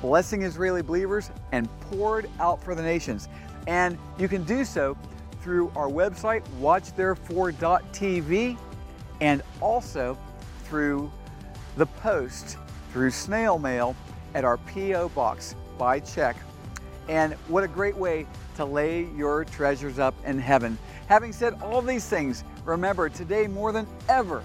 Blessing 0.00 0.42
Israeli 0.42 0.82
Believers, 0.82 1.30
and 1.52 1.68
Poured 1.80 2.28
Out 2.40 2.62
for 2.64 2.74
the 2.74 2.82
Nations. 2.82 3.28
And 3.66 3.98
you 4.18 4.28
can 4.28 4.44
do 4.44 4.64
so 4.64 4.96
through 5.42 5.70
our 5.76 5.88
website, 5.88 6.42
watchtherefore.tv, 6.60 8.58
and 9.20 9.42
also 9.60 10.18
through 10.64 11.12
the 11.76 11.86
post, 11.86 12.56
through 12.92 13.10
snail 13.10 13.58
mail 13.58 13.94
at 14.34 14.44
our 14.44 14.58
P.O. 14.58 15.08
box 15.10 15.54
by 15.78 16.00
check. 16.00 16.36
And 17.08 17.34
what 17.48 17.64
a 17.64 17.68
great 17.68 17.96
way 17.96 18.26
to 18.56 18.64
lay 18.64 19.04
your 19.16 19.44
treasures 19.44 19.98
up 19.98 20.14
in 20.24 20.38
heaven. 20.38 20.78
Having 21.06 21.32
said 21.32 21.60
all 21.62 21.82
these 21.82 22.06
things, 22.06 22.44
remember 22.64 23.08
today 23.08 23.46
more 23.46 23.72
than 23.72 23.86
ever, 24.08 24.42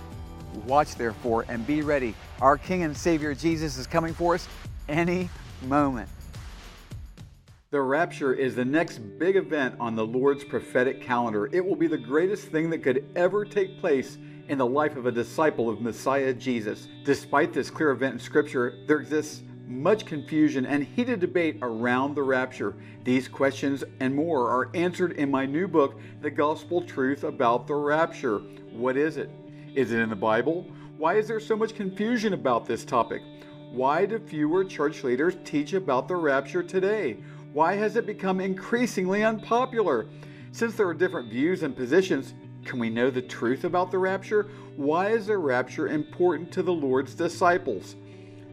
watch 0.65 0.95
therefore 0.95 1.45
and 1.47 1.65
be 1.65 1.81
ready. 1.81 2.15
Our 2.41 2.57
King 2.57 2.83
and 2.83 2.95
Savior 2.95 3.33
Jesus 3.33 3.77
is 3.77 3.87
coming 3.87 4.13
for 4.13 4.35
us 4.35 4.47
any 4.87 5.29
moment. 5.67 6.09
The 7.71 7.81
rapture 7.81 8.33
is 8.33 8.55
the 8.55 8.65
next 8.65 8.97
big 9.19 9.35
event 9.35 9.75
on 9.79 9.95
the 9.95 10.05
Lord's 10.05 10.43
prophetic 10.43 11.03
calendar. 11.03 11.47
It 11.53 11.63
will 11.63 11.75
be 11.75 11.85
the 11.85 11.99
greatest 11.99 12.47
thing 12.47 12.71
that 12.71 12.79
could 12.79 13.05
ever 13.15 13.45
take 13.45 13.79
place 13.79 14.17
in 14.47 14.57
the 14.57 14.65
life 14.65 14.95
of 14.95 15.05
a 15.05 15.11
disciple 15.11 15.69
of 15.69 15.79
Messiah 15.79 16.33
Jesus. 16.33 16.87
Despite 17.05 17.53
this 17.53 17.69
clear 17.69 17.91
event 17.91 18.13
in 18.15 18.19
Scripture, 18.19 18.79
there 18.87 18.97
exists 18.97 19.43
much 19.69 20.03
confusion 20.03 20.65
and 20.65 20.83
heated 20.83 21.19
debate 21.19 21.59
around 21.61 22.15
the 22.15 22.23
rapture. 22.23 22.75
These 23.03 23.27
questions 23.27 23.83
and 23.99 24.15
more 24.15 24.49
are 24.49 24.71
answered 24.73 25.11
in 25.11 25.29
my 25.29 25.45
new 25.45 25.67
book, 25.67 25.99
The 26.21 26.31
Gospel 26.31 26.81
Truth 26.81 27.23
About 27.23 27.67
the 27.67 27.75
Rapture. 27.75 28.39
What 28.71 28.97
is 28.97 29.17
it? 29.17 29.29
Is 29.75 29.91
it 29.91 29.99
in 29.99 30.09
the 30.09 30.15
Bible? 30.15 30.65
Why 30.97 31.17
is 31.17 31.27
there 31.27 31.39
so 31.39 31.55
much 31.55 31.75
confusion 31.75 32.33
about 32.33 32.65
this 32.65 32.83
topic? 32.83 33.21
Why 33.71 34.07
do 34.07 34.17
fewer 34.17 34.65
church 34.65 35.03
leaders 35.03 35.37
teach 35.45 35.73
about 35.73 36.07
the 36.07 36.15
rapture 36.15 36.63
today? 36.63 37.17
Why 37.53 37.75
has 37.75 37.95
it 37.95 38.07
become 38.07 38.39
increasingly 38.41 39.23
unpopular? 39.23 40.07
Since 40.51 40.75
there 40.75 40.87
are 40.87 40.95
different 40.95 41.29
views 41.29 41.61
and 41.61 41.77
positions, 41.77 42.33
can 42.65 42.79
we 42.79 42.89
know 42.89 43.11
the 43.11 43.21
truth 43.21 43.65
about 43.65 43.91
the 43.91 43.99
rapture? 43.99 44.49
Why 44.75 45.09
is 45.09 45.27
the 45.27 45.37
rapture 45.37 45.87
important 45.87 46.51
to 46.53 46.63
the 46.63 46.73
Lord's 46.73 47.13
disciples? 47.13 47.95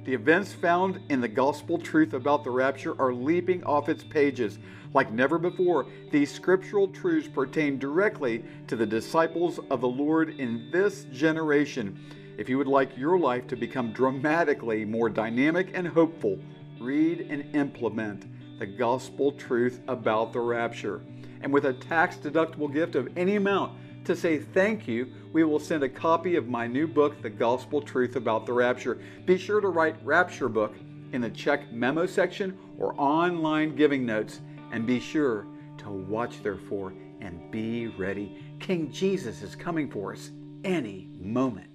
The 0.06 0.14
events 0.14 0.52
found 0.52 1.00
in 1.08 1.20
the 1.20 1.26
gospel 1.26 1.78
truth 1.78 2.14
about 2.14 2.44
the 2.44 2.50
rapture 2.50 2.94
are 3.00 3.12
leaping 3.12 3.64
off 3.64 3.88
its 3.88 4.04
pages. 4.04 4.60
Like 4.94 5.10
never 5.10 5.36
before, 5.36 5.86
these 6.12 6.30
scriptural 6.30 6.86
truths 6.86 7.26
pertain 7.26 7.76
directly 7.76 8.44
to 8.68 8.76
the 8.76 8.86
disciples 8.86 9.58
of 9.68 9.80
the 9.80 9.88
Lord 9.88 10.38
in 10.38 10.70
this 10.70 11.06
generation. 11.12 11.98
If 12.38 12.48
you 12.48 12.56
would 12.56 12.68
like 12.68 12.96
your 12.96 13.18
life 13.18 13.48
to 13.48 13.56
become 13.56 13.92
dramatically 13.92 14.84
more 14.84 15.10
dynamic 15.10 15.72
and 15.75 15.88
hopeful, 15.88 16.38
read 16.78 17.26
and 17.28 17.52
implement 17.56 18.26
the 18.60 18.66
gospel 18.66 19.32
truth 19.32 19.80
about 19.88 20.32
the 20.32 20.38
rapture. 20.38 21.00
And 21.40 21.52
with 21.52 21.64
a 21.64 21.72
tax 21.72 22.16
deductible 22.16 22.72
gift 22.72 22.94
of 22.94 23.08
any 23.16 23.34
amount, 23.34 23.76
to 24.06 24.16
say 24.16 24.38
thank 24.38 24.88
you, 24.88 25.12
we 25.32 25.44
will 25.44 25.58
send 25.58 25.82
a 25.82 25.88
copy 25.88 26.36
of 26.36 26.48
my 26.48 26.66
new 26.66 26.86
book, 26.86 27.20
The 27.22 27.30
Gospel 27.30 27.82
Truth 27.82 28.16
About 28.16 28.46
the 28.46 28.52
Rapture. 28.52 29.00
Be 29.25 29.36
sure 29.36 29.60
to 29.60 29.68
write 29.68 29.96
Rapture 30.04 30.48
Book 30.48 30.75
in 31.12 31.20
the 31.20 31.30
check 31.30 31.72
memo 31.72 32.06
section 32.06 32.56
or 32.78 32.94
online 33.00 33.75
giving 33.75 34.06
notes, 34.06 34.40
and 34.72 34.86
be 34.86 35.00
sure 35.00 35.46
to 35.78 35.90
watch, 35.90 36.42
therefore, 36.42 36.94
and 37.20 37.50
be 37.50 37.88
ready. 37.88 38.38
King 38.60 38.90
Jesus 38.90 39.42
is 39.42 39.56
coming 39.56 39.90
for 39.90 40.12
us 40.12 40.30
any 40.64 41.08
moment. 41.20 41.70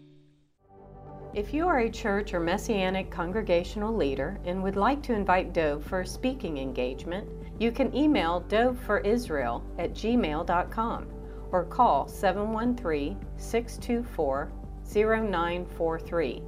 If 1.33 1.53
you 1.53 1.67
are 1.67 1.79
a 1.79 1.89
church 1.89 2.33
or 2.33 2.39
messianic 2.39 3.09
congregational 3.09 3.95
leader 3.95 4.39
and 4.43 4.61
would 4.63 4.75
like 4.75 5.01
to 5.03 5.13
invite 5.13 5.53
Dov 5.53 5.83
for 5.85 6.01
a 6.01 6.07
speaking 6.07 6.57
engagement, 6.57 7.29
you 7.59 7.71
can 7.71 7.95
email 7.95 8.43
dovforisrael 8.49 9.63
at 9.79 9.93
gmail.com 9.93 11.20
or 11.51 11.65
call 11.65 12.07
713 12.07 13.17
624 13.37 14.51
0943. 14.93 16.41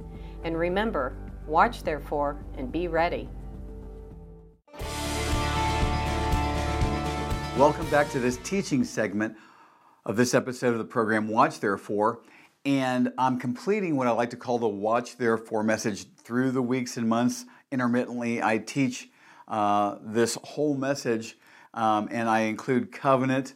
And 0.44 0.58
remember, 0.58 1.16
watch 1.46 1.82
therefore 1.82 2.44
and 2.58 2.70
be 2.70 2.88
ready. 2.88 3.28
Welcome 7.56 7.88
back 7.88 8.10
to 8.10 8.18
this 8.18 8.36
teaching 8.38 8.82
segment 8.82 9.36
of 10.04 10.16
this 10.16 10.34
episode 10.34 10.72
of 10.72 10.78
the 10.78 10.84
program, 10.84 11.28
Watch 11.28 11.60
Therefore. 11.60 12.20
And 12.64 13.12
I'm 13.16 13.38
completing 13.38 13.96
what 13.96 14.06
I 14.06 14.10
like 14.10 14.30
to 14.30 14.36
call 14.36 14.58
the 14.58 14.68
Watch 14.68 15.16
Therefore 15.16 15.62
message 15.62 16.06
through 16.16 16.50
the 16.50 16.62
weeks 16.62 16.96
and 16.96 17.08
months 17.08 17.44
intermittently. 17.70 18.42
I 18.42 18.58
teach 18.58 19.08
uh, 19.46 19.98
this 20.02 20.36
whole 20.42 20.76
message 20.76 21.38
um, 21.74 22.08
and 22.10 22.28
I 22.28 22.40
include 22.40 22.90
covenant 22.90 23.54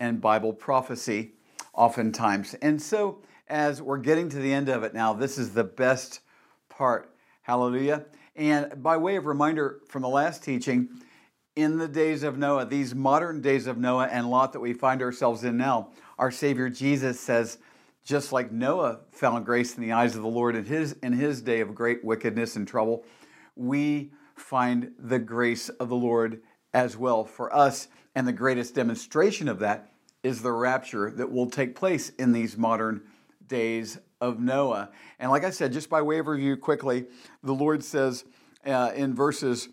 and 0.00 0.20
Bible 0.20 0.52
prophecy 0.52 1.32
oftentimes. 1.72 2.54
And 2.54 2.80
so, 2.80 3.22
as 3.48 3.80
we're 3.80 3.98
getting 3.98 4.28
to 4.30 4.38
the 4.38 4.52
end 4.52 4.68
of 4.68 4.82
it 4.82 4.94
now, 4.94 5.12
this 5.12 5.38
is 5.38 5.54
the 5.54 5.64
best 5.64 6.20
part. 6.68 7.14
Hallelujah. 7.42 8.04
And 8.36 8.82
by 8.82 8.96
way 8.96 9.16
of 9.16 9.26
reminder 9.26 9.80
from 9.88 10.02
the 10.02 10.08
last 10.08 10.44
teaching, 10.44 10.88
in 11.56 11.78
the 11.78 11.88
days 11.88 12.22
of 12.22 12.38
Noah, 12.38 12.66
these 12.66 12.94
modern 12.94 13.40
days 13.40 13.66
of 13.66 13.78
Noah 13.78 14.06
and 14.06 14.30
Lot 14.30 14.52
that 14.52 14.60
we 14.60 14.72
find 14.72 15.02
ourselves 15.02 15.42
in 15.42 15.56
now, 15.56 15.88
our 16.18 16.30
Savior 16.30 16.68
Jesus 16.68 17.18
says, 17.18 17.58
just 18.04 18.32
like 18.32 18.52
Noah 18.52 19.00
found 19.10 19.44
grace 19.44 19.76
in 19.76 19.82
the 19.82 19.92
eyes 19.92 20.14
of 20.14 20.22
the 20.22 20.28
Lord 20.28 20.56
in 20.56 20.64
his, 20.64 20.92
in 21.02 21.12
his 21.12 21.42
day 21.42 21.60
of 21.60 21.74
great 21.74 22.04
wickedness 22.04 22.56
and 22.56 22.66
trouble, 22.66 23.04
we 23.56 24.12
find 24.36 24.92
the 24.98 25.18
grace 25.18 25.68
of 25.68 25.88
the 25.88 25.96
Lord 25.96 26.40
as 26.72 26.96
well 26.96 27.24
for 27.24 27.54
us. 27.54 27.88
And 28.18 28.26
the 28.26 28.32
greatest 28.32 28.74
demonstration 28.74 29.46
of 29.46 29.60
that 29.60 29.92
is 30.24 30.42
the 30.42 30.50
rapture 30.50 31.08
that 31.12 31.30
will 31.30 31.48
take 31.48 31.76
place 31.76 32.08
in 32.18 32.32
these 32.32 32.56
modern 32.56 33.02
days 33.46 33.96
of 34.20 34.40
Noah. 34.40 34.90
And 35.20 35.30
like 35.30 35.44
I 35.44 35.50
said, 35.50 35.72
just 35.72 35.88
by 35.88 36.02
way 36.02 36.18
of 36.18 36.26
review 36.26 36.56
quickly, 36.56 37.06
the 37.44 37.54
Lord 37.54 37.84
says 37.84 38.24
uh, 38.66 38.90
in 38.92 39.14
verses 39.14 39.68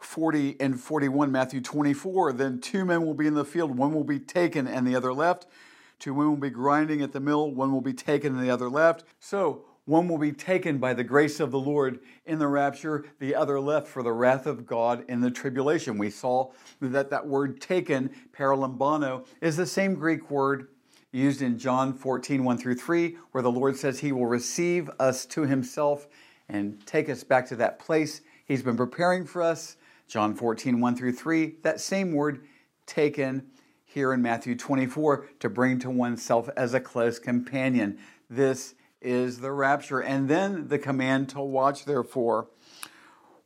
40 0.00 0.56
and 0.58 0.80
41, 0.80 1.30
Matthew 1.30 1.60
24, 1.60 2.32
then 2.32 2.60
two 2.60 2.84
men 2.84 3.06
will 3.06 3.14
be 3.14 3.28
in 3.28 3.34
the 3.34 3.44
field, 3.44 3.78
one 3.78 3.94
will 3.94 4.02
be 4.02 4.18
taken 4.18 4.66
and 4.66 4.84
the 4.84 4.96
other 4.96 5.14
left. 5.14 5.46
Two 6.00 6.12
women 6.12 6.30
will 6.30 6.40
be 6.40 6.50
grinding 6.50 7.02
at 7.02 7.12
the 7.12 7.20
mill, 7.20 7.52
one 7.52 7.70
will 7.70 7.80
be 7.80 7.94
taken 7.94 8.34
and 8.34 8.44
the 8.44 8.50
other 8.50 8.68
left. 8.68 9.04
So 9.20 9.64
one 9.86 10.08
will 10.08 10.18
be 10.18 10.32
taken 10.32 10.78
by 10.78 10.92
the 10.92 11.04
grace 11.04 11.40
of 11.40 11.50
the 11.50 11.58
Lord 11.58 12.00
in 12.26 12.38
the 12.38 12.48
rapture, 12.48 13.06
the 13.18 13.34
other 13.34 13.58
left 13.58 13.88
for 13.88 14.02
the 14.02 14.12
wrath 14.12 14.46
of 14.46 14.66
God 14.66 15.04
in 15.08 15.20
the 15.20 15.30
tribulation. 15.30 15.96
We 15.96 16.10
saw 16.10 16.50
that 16.80 17.10
that 17.10 17.26
word 17.26 17.60
taken, 17.60 18.10
paralambano, 18.36 19.26
is 19.40 19.56
the 19.56 19.66
same 19.66 19.94
Greek 19.94 20.30
word 20.30 20.68
used 21.12 21.40
in 21.40 21.58
John 21.58 21.94
14, 21.94 22.44
1 22.44 22.58
through 22.58 22.74
3, 22.74 23.16
where 23.32 23.42
the 23.42 23.50
Lord 23.50 23.76
says 23.76 24.00
he 24.00 24.12
will 24.12 24.26
receive 24.26 24.90
us 24.98 25.24
to 25.26 25.42
himself 25.42 26.08
and 26.48 26.84
take 26.86 27.08
us 27.08 27.24
back 27.24 27.46
to 27.46 27.56
that 27.56 27.78
place 27.78 28.20
he's 28.44 28.62
been 28.62 28.76
preparing 28.76 29.24
for 29.24 29.42
us 29.42 29.76
John 30.08 30.34
14, 30.34 30.80
1 30.80 30.96
through 30.96 31.12
3, 31.12 31.56
that 31.62 31.80
same 31.80 32.12
word 32.12 32.46
taken 32.86 33.46
here 33.84 34.12
in 34.12 34.22
Matthew 34.22 34.54
24 34.54 35.26
to 35.40 35.48
bring 35.48 35.78
to 35.80 35.90
oneself 35.90 36.48
as 36.56 36.74
a 36.74 36.80
close 36.80 37.18
companion. 37.18 37.98
This 38.30 38.74
is 39.06 39.38
the 39.38 39.52
rapture. 39.52 40.00
And 40.00 40.28
then 40.28 40.68
the 40.68 40.78
command 40.78 41.28
to 41.30 41.40
watch, 41.40 41.84
therefore. 41.84 42.48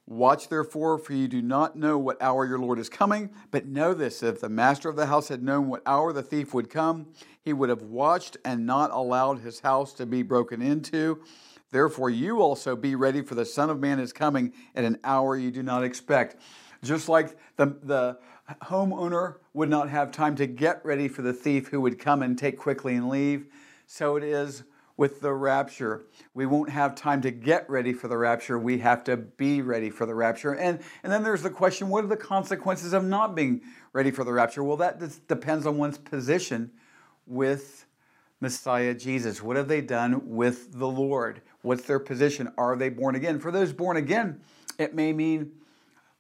Watch 0.07 0.49
therefore, 0.49 0.99
for 0.99 1.13
you 1.13 1.29
do 1.29 1.41
not 1.41 1.77
know 1.77 1.97
what 1.97 2.21
hour 2.21 2.45
your 2.45 2.59
Lord 2.59 2.81
is 2.81 2.89
coming. 2.89 3.31
But 3.53 3.67
know 3.67 3.95
this 3.95 4.23
if 4.25 4.41
the 4.41 4.49
master 4.49 4.89
of 4.89 4.97
the 4.97 5.07
house 5.07 5.29
had 5.29 5.43
known 5.43 5.69
what 5.69 5.83
hour 5.87 6.13
the 6.13 6.23
thief 6.23 6.53
would 6.53 6.69
come, 6.69 7.07
he 7.41 7.53
would 7.53 7.69
have 7.69 7.83
watched 7.83 8.37
and 8.45 8.67
not 8.67 8.91
allowed 8.91 9.39
his 9.39 9.61
house 9.61 9.93
to 9.95 10.07
be 10.07 10.23
broken 10.23 10.61
into. 10.63 11.23
Therefore, 11.71 12.11
you 12.11 12.43
also 12.43 12.75
be 12.75 12.97
ready, 12.97 13.23
for 13.23 13.37
the 13.37 13.45
Son 13.45 13.71
of 13.71 13.79
Man 13.79 14.01
is 14.01 14.13
coming 14.13 14.53
at 14.75 14.83
an 14.83 14.99
hour 15.05 15.37
you 15.37 15.53
do 15.53 15.63
not 15.63 15.85
expect. 15.85 16.37
Just 16.83 17.09
like 17.09 17.37
the, 17.57 17.77
the 17.85 18.19
homeowner 18.63 19.37
would 19.55 19.69
not 19.69 19.89
have 19.89 20.11
time 20.11 20.35
to 20.37 20.47
get 20.47 20.85
ready 20.85 21.07
for 21.07 21.23
the 21.23 21.33
thief 21.33 21.69
who 21.69 21.81
would 21.81 21.99
come 21.99 22.23
and 22.23 22.37
take 22.37 22.59
quickly 22.59 22.97
and 22.97 23.09
leave, 23.09 23.47
so 23.87 24.17
it 24.17 24.25
is 24.25 24.65
with 25.01 25.23
the 25.23 25.33
rapture. 25.33 26.03
We 26.35 26.45
won't 26.45 26.69
have 26.69 26.95
time 26.95 27.23
to 27.23 27.31
get 27.31 27.71
ready 27.71 27.95
for 27.95 28.07
the 28.07 28.19
rapture. 28.19 28.59
We 28.59 28.81
have 28.81 29.03
to 29.05 29.17
be 29.17 29.63
ready 29.63 29.89
for 29.89 30.05
the 30.05 30.15
rapture. 30.15 30.53
And, 30.53 30.79
and 31.03 31.11
then 31.11 31.23
there's 31.23 31.41
the 31.41 31.49
question 31.49 31.89
what 31.89 32.05
are 32.05 32.09
the 32.09 32.19
consequences 32.19 32.93
of 32.93 33.03
not 33.03 33.35
being 33.35 33.63
ready 33.95 34.11
for 34.11 34.25
the 34.25 34.33
rapture? 34.35 34.63
Well, 34.63 34.77
that 34.77 35.01
depends 35.27 35.65
on 35.65 35.79
one's 35.79 35.97
position 35.97 36.73
with 37.27 37.87
Messiah 38.43 38.93
Jesus. 38.93 39.43
What 39.43 39.57
have 39.57 39.69
they 39.69 39.81
done 39.81 40.29
with 40.29 40.79
the 40.79 40.89
Lord? 40.89 41.41
What's 41.63 41.85
their 41.85 41.99
position? 41.99 42.53
Are 42.59 42.77
they 42.77 42.91
born 42.91 43.15
again? 43.15 43.41
For 43.41 43.51
those 43.51 43.73
born 43.73 43.97
again, 43.97 44.43
it 44.79 44.95
may 44.95 45.15
mean 45.15 45.53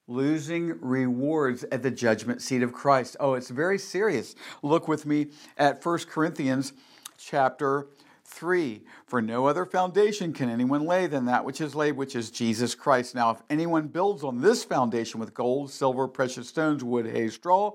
losing 0.08 0.80
rewards 0.80 1.66
at 1.70 1.82
the 1.82 1.90
judgment 1.90 2.40
seat 2.40 2.62
of 2.62 2.72
Christ. 2.72 3.14
Oh, 3.20 3.34
it's 3.34 3.50
very 3.50 3.78
serious. 3.78 4.34
Look 4.62 4.88
with 4.88 5.04
me 5.04 5.26
at 5.58 5.84
1 5.84 5.98
Corinthians 6.08 6.72
chapter 7.18 7.86
3. 8.30 8.82
For 9.06 9.20
no 9.20 9.46
other 9.46 9.66
foundation 9.66 10.32
can 10.32 10.48
anyone 10.48 10.84
lay 10.86 11.06
than 11.06 11.26
that 11.26 11.44
which 11.44 11.60
is 11.60 11.74
laid, 11.74 11.92
which 11.92 12.16
is 12.16 12.30
Jesus 12.30 12.74
Christ. 12.74 13.14
Now, 13.14 13.30
if 13.30 13.42
anyone 13.50 13.88
builds 13.88 14.24
on 14.24 14.40
this 14.40 14.64
foundation 14.64 15.20
with 15.20 15.34
gold, 15.34 15.70
silver, 15.70 16.08
precious 16.08 16.48
stones, 16.48 16.82
wood, 16.82 17.06
hay, 17.06 17.28
straw, 17.28 17.72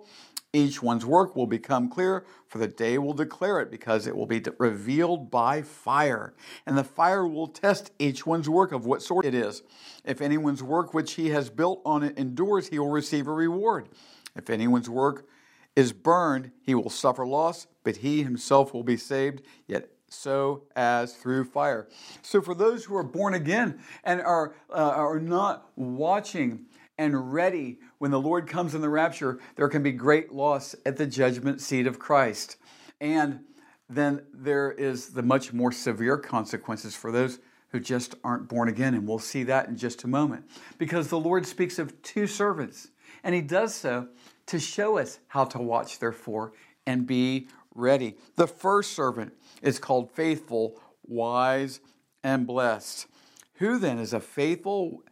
each 0.54 0.82
one's 0.82 1.06
work 1.06 1.36
will 1.36 1.48
become 1.48 1.90
clear, 1.90 2.26
for 2.48 2.60
the 2.60 2.68
day 2.68 2.98
will 2.98 3.14
declare 3.14 3.60
it, 3.60 3.70
because 3.70 4.08
it 4.08 4.16
will 4.16 4.26
be 4.26 4.42
revealed 4.58 5.30
by 5.30 5.62
fire. 5.62 6.34
And 6.66 6.78
the 6.78 6.84
fire 6.84 7.28
will 7.28 7.48
test 7.48 7.92
each 8.00 8.26
one's 8.26 8.48
work 8.48 8.72
of 8.72 8.86
what 8.86 9.02
sort 9.02 9.26
it 9.26 9.36
is. 9.36 9.64
If 10.06 10.22
anyone's 10.22 10.64
work 10.64 10.94
which 10.94 11.14
he 11.16 11.30
has 11.32 11.50
built 11.50 11.82
on 11.86 12.04
it 12.04 12.18
endures, 12.18 12.70
he 12.70 12.80
will 12.80 12.90
receive 12.90 13.28
a 13.28 13.34
reward. 13.34 13.90
If 14.36 14.50
anyone's 14.50 14.90
work 14.90 15.28
is 15.76 15.92
burned, 15.92 16.52
he 16.62 16.74
will 16.74 16.90
suffer 16.90 17.28
loss, 17.28 17.68
but 17.84 17.98
he 17.98 18.24
himself 18.24 18.74
will 18.74 18.84
be 18.84 18.96
saved, 18.96 19.42
yet 19.68 19.90
so 20.16 20.64
as 20.76 21.16
through 21.16 21.46
fire. 21.46 21.88
So, 22.22 22.42
for 22.42 22.56
those 22.56 22.86
who 22.86 22.96
are 22.96 23.04
born 23.04 23.34
again 23.34 23.80
and 24.04 24.22
are, 24.22 24.56
uh, 24.70 24.74
are 24.74 25.20
not 25.20 25.70
watching 25.76 26.66
and 26.98 27.34
ready 27.34 27.80
when 27.98 28.12
the 28.12 28.20
Lord 28.20 28.48
comes 28.48 28.74
in 28.74 28.82
the 28.82 28.90
rapture, 28.90 29.40
there 29.56 29.68
can 29.68 29.84
be 29.84 29.92
great 29.92 30.32
loss 30.32 30.76
at 30.86 30.98
the 30.98 31.06
judgment 31.06 31.62
seat 31.62 31.88
of 31.88 32.00
Christ. 32.00 32.58
And 33.02 33.42
then 33.90 34.24
there 34.34 34.72
is 34.72 35.10
the 35.10 35.22
much 35.22 35.54
more 35.54 35.72
severe 35.72 36.18
consequences 36.18 36.96
for 36.96 37.12
those 37.12 37.40
who 37.70 37.80
just 37.80 38.16
aren't 38.24 38.48
born 38.48 38.70
again. 38.70 38.94
And 38.94 39.08
we'll 39.08 39.20
see 39.20 39.44
that 39.44 39.68
in 39.68 39.76
just 39.76 40.04
a 40.04 40.08
moment. 40.08 40.46
Because 40.78 41.10
the 41.10 41.20
Lord 41.20 41.46
speaks 41.46 41.78
of 41.78 42.02
two 42.02 42.28
servants, 42.28 42.88
and 43.24 43.36
He 43.36 43.42
does 43.42 43.76
so 43.76 44.08
to 44.48 44.60
show 44.60 44.98
us 44.98 45.20
how 45.28 45.46
to 45.46 45.60
watch, 45.60 46.00
therefore, 46.00 46.54
and 46.88 47.06
be 47.06 47.48
ready. 47.76 48.16
The 48.36 48.48
first 48.48 48.94
servant 48.94 49.34
is 49.62 49.78
called 49.78 50.12
faithful, 50.12 50.80
wise, 51.06 51.82
and 52.24 52.48
blessed. 52.48 53.08
Who 53.56 53.78
then 53.78 54.00
is 54.00 54.14
a 54.14 54.20
faithful 54.20 55.04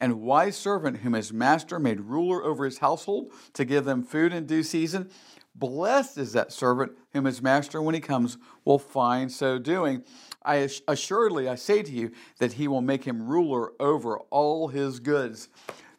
and 0.00 0.20
wise 0.20 0.56
servant 0.56 0.98
whom 0.98 1.12
his 1.12 1.32
master 1.32 1.78
made 1.78 2.00
ruler 2.00 2.42
over 2.44 2.64
his 2.64 2.78
household 2.78 3.32
to 3.54 3.64
give 3.64 3.84
them 3.84 4.02
food 4.02 4.32
in 4.32 4.46
due 4.46 4.62
season. 4.62 5.10
Blessed 5.54 6.18
is 6.18 6.32
that 6.32 6.52
servant 6.52 6.92
whom 7.12 7.26
his 7.26 7.40
master, 7.40 7.80
when 7.80 7.94
he 7.94 8.00
comes, 8.00 8.36
will 8.64 8.78
find 8.78 9.30
so 9.30 9.58
doing. 9.58 10.02
I 10.44 10.68
assuredly 10.88 11.48
I 11.48 11.54
say 11.54 11.82
to 11.82 11.92
you 11.92 12.10
that 12.38 12.54
he 12.54 12.66
will 12.66 12.82
make 12.82 13.04
him 13.04 13.26
ruler 13.26 13.72
over 13.80 14.18
all 14.30 14.68
his 14.68 14.98
goods. 14.98 15.48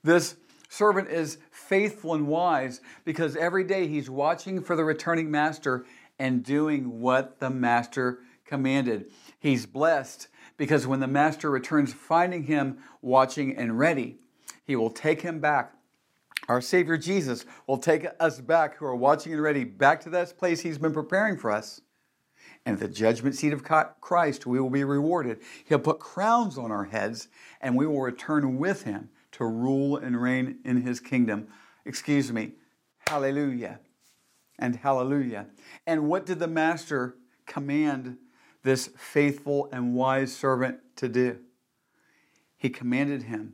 This 0.04 0.36
servant 0.68 1.10
is 1.10 1.38
faithful 1.50 2.14
and 2.14 2.28
wise 2.28 2.82
because 3.06 3.36
every 3.38 3.64
day 3.64 3.88
he's 3.88 4.10
watching 4.10 4.62
for 4.62 4.76
the 4.76 4.84
returning 4.84 5.32
master 5.32 5.86
and 6.20 6.44
doing 6.44 7.00
what 7.00 7.40
the 7.40 7.50
master 7.50 8.20
commanded. 8.46 9.06
He's 9.40 9.66
blessed 9.66 10.28
because 10.58 10.88
when 10.88 11.00
the 11.00 11.08
master 11.08 11.50
returns, 11.50 11.94
finding 11.94 12.44
him 12.44 12.78
watching 13.02 13.56
and 13.56 13.78
ready, 13.78 14.18
he 14.64 14.76
will 14.76 14.90
take 14.90 15.22
him 15.22 15.40
back. 15.40 15.74
Our 16.48 16.62
Savior 16.62 16.98
Jesus 16.98 17.46
will 17.68 17.78
take 17.78 18.06
us 18.20 18.40
back, 18.40 18.76
who 18.78 18.86
are 18.86 18.96
watching 18.96 19.34
and 19.34 19.42
ready, 19.42 19.64
back 19.64 20.02
to 20.02 20.10
that 20.12 20.38
place 20.38 20.62
he's 20.62 20.78
been 20.78 20.94
preparing 20.94 21.38
for 21.38 21.52
us. 21.52 21.82
And 22.66 22.76
at 22.76 22.80
the 22.80 22.88
judgment 22.88 23.36
seat 23.36 23.54
of 23.54 23.64
Christ, 23.64 24.46
we 24.46 24.60
will 24.60 24.70
be 24.70 24.84
rewarded. 24.84 25.40
He'll 25.66 25.80
put 25.80 26.00
crowns 26.00 26.58
on 26.58 26.72
our 26.72 26.86
heads, 26.86 27.28
and 27.62 27.76
we 27.76 27.88
will 27.88 28.02
return 28.02 28.58
with 28.58 28.84
him 28.84 29.10
to 29.34 29.46
rule 29.46 29.98
and 29.98 30.22
reign 30.22 30.60
in 30.64 30.82
his 30.82 31.00
kingdom. 31.00 31.48
Excuse 31.86 32.32
me. 32.32 32.54
Hallelujah 33.08 33.80
and 34.60 34.76
hallelujah. 34.76 35.48
And 35.88 36.08
what 36.08 36.26
did 36.26 36.40
the 36.40 36.48
master 36.48 37.16
command 37.46 38.18
this 38.64 38.90
faithful 38.98 39.70
and 39.72 39.94
wise 39.94 40.36
servant 40.36 40.80
to 40.98 41.08
do? 41.08 41.40
He 42.58 42.70
commanded 42.70 43.24
him 43.24 43.54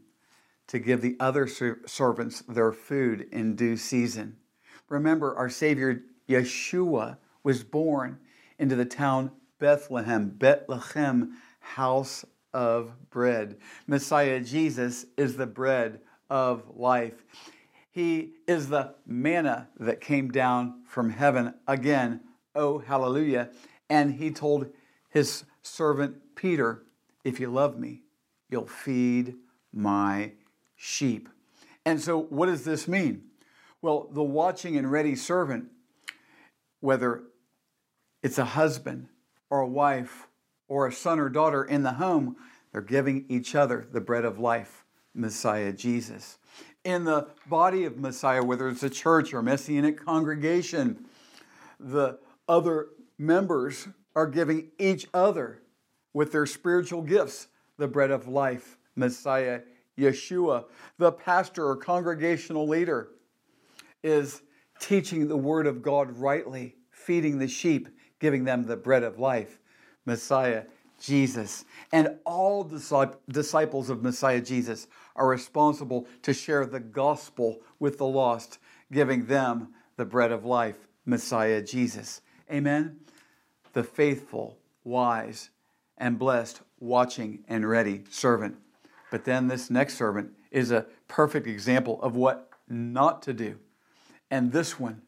to 0.68 0.80
give 0.80 1.02
the 1.02 1.18
other 1.20 1.48
servants 1.48 2.42
their 2.48 2.72
food 2.72 3.28
in 3.32 3.56
due 3.56 3.76
season. 3.76 4.38
Remember, 4.88 5.36
our 5.36 5.50
Savior 5.50 6.04
Yeshua 6.30 7.18
was 7.44 7.64
born 7.64 8.20
into 8.58 8.76
the 8.76 8.86
town 8.86 9.32
Bethlehem, 9.60 10.30
Bethlehem, 10.30 11.38
house 11.60 12.26
of 12.54 13.10
bread. 13.10 13.58
Messiah 13.88 14.40
Jesus 14.40 15.06
is 15.18 15.36
the 15.36 15.46
bread 15.46 16.00
of 16.30 16.64
life. 16.76 17.26
He 17.92 18.36
is 18.48 18.70
the 18.70 18.96
manna 19.06 19.68
that 19.78 20.00
came 20.00 20.32
down 20.32 20.82
from 20.88 21.10
heaven. 21.10 21.54
Again, 21.68 22.22
oh, 22.56 22.80
hallelujah. 22.80 23.52
And 23.90 24.14
he 24.16 24.32
told 24.32 24.68
his 25.10 25.44
servant 25.62 26.36
Peter, 26.36 26.84
If 27.26 27.40
you 27.40 27.52
love 27.52 27.78
me, 27.78 28.04
you'll 28.50 28.66
feed 28.66 29.36
my 29.74 30.32
sheep. 30.76 31.28
And 31.86 32.00
so, 32.00 32.18
what 32.18 32.46
does 32.46 32.64
this 32.64 32.88
mean? 32.88 33.24
Well, 33.82 34.08
the 34.12 34.24
watching 34.24 34.78
and 34.78 34.90
ready 34.90 35.16
servant, 35.16 35.66
whether 36.80 37.24
it's 38.24 38.38
a 38.38 38.46
husband 38.46 39.08
or 39.50 39.60
a 39.60 39.68
wife 39.68 40.28
or 40.68 40.88
a 40.88 40.94
son 40.94 41.20
or 41.20 41.28
daughter 41.28 41.64
in 41.64 41.84
the 41.84 41.94
home, 41.94 42.38
they're 42.72 42.82
giving 42.82 43.26
each 43.28 43.54
other 43.54 43.86
the 43.92 44.00
bread 44.00 44.24
of 44.24 44.40
life, 44.40 44.86
Messiah 45.14 45.74
Jesus. 45.74 46.38
In 46.84 47.04
the 47.04 47.28
body 47.48 47.84
of 47.86 47.98
Messiah, 47.98 48.44
whether 48.44 48.68
it's 48.68 48.82
a 48.82 48.90
church 48.90 49.34
or 49.34 49.40
a 49.40 49.44
messianic 49.44 50.04
congregation, 50.04 51.06
the 51.80 52.18
other 52.48 52.90
members 53.18 53.88
are 54.16 54.28
giving 54.28 54.70
each 54.80 55.08
other 55.14 55.62
with 56.14 56.32
their 56.32 56.46
spiritual 56.46 57.02
gifts 57.04 57.48
the 57.78 57.88
bread 57.88 58.12
of 58.12 58.28
life, 58.28 58.78
Messiah 58.96 59.62
Yeshua. 59.98 60.66
The 60.98 61.12
pastor 61.12 61.68
or 61.68 61.76
congregational 61.76 62.68
leader 62.68 63.10
is 64.04 64.42
teaching 64.80 65.28
the 65.28 65.38
word 65.38 65.68
of 65.68 65.82
God 65.82 66.18
rightly, 66.18 66.76
feeding 66.90 67.38
the 67.38 67.48
sheep, 67.48 67.90
giving 68.20 68.44
them 68.44 68.64
the 68.64 68.76
bread 68.76 69.04
of 69.04 69.20
life, 69.20 69.60
Messiah 70.06 70.64
Jesus. 71.00 71.66
And 71.92 72.18
all 72.26 72.64
the 72.64 73.16
disciples 73.30 73.90
of 73.90 74.04
Messiah 74.04 74.42
Jesus 74.42 74.88
are 75.16 75.28
responsible 75.28 76.08
to 76.24 76.34
share 76.34 76.66
the 76.66 76.80
gospel 76.80 77.60
with 77.80 77.98
the 77.98 78.06
lost, 78.06 78.60
giving 78.92 79.26
them 79.26 79.70
the 79.98 80.06
bread 80.06 80.32
of 80.32 80.46
life, 80.46 80.88
Messiah 81.06 81.62
Jesus. 81.62 82.22
Amen. 82.52 83.00
The 83.74 83.84
faithful, 83.84 84.58
wise, 84.84 85.50
and 85.98 86.18
blessed, 86.18 86.62
watching 86.80 87.44
and 87.48 87.70
ready 87.70 88.04
servant. 88.10 88.58
But 89.12 89.26
then 89.26 89.48
this 89.48 89.70
next 89.70 89.96
servant 89.96 90.32
is 90.52 90.72
a 90.72 90.88
perfect 91.08 91.48
example 91.48 92.02
of 92.02 92.16
what 92.16 92.50
not 92.68 93.22
to 93.24 93.34
do. 93.34 93.58
And 94.30 94.52
this 94.52 94.80
one 94.80 95.02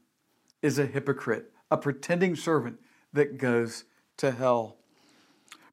is 0.61 0.77
a 0.77 0.85
hypocrite, 0.85 1.51
a 1.71 1.77
pretending 1.77 2.35
servant 2.35 2.79
that 3.13 3.37
goes 3.37 3.85
to 4.17 4.31
hell. 4.31 4.77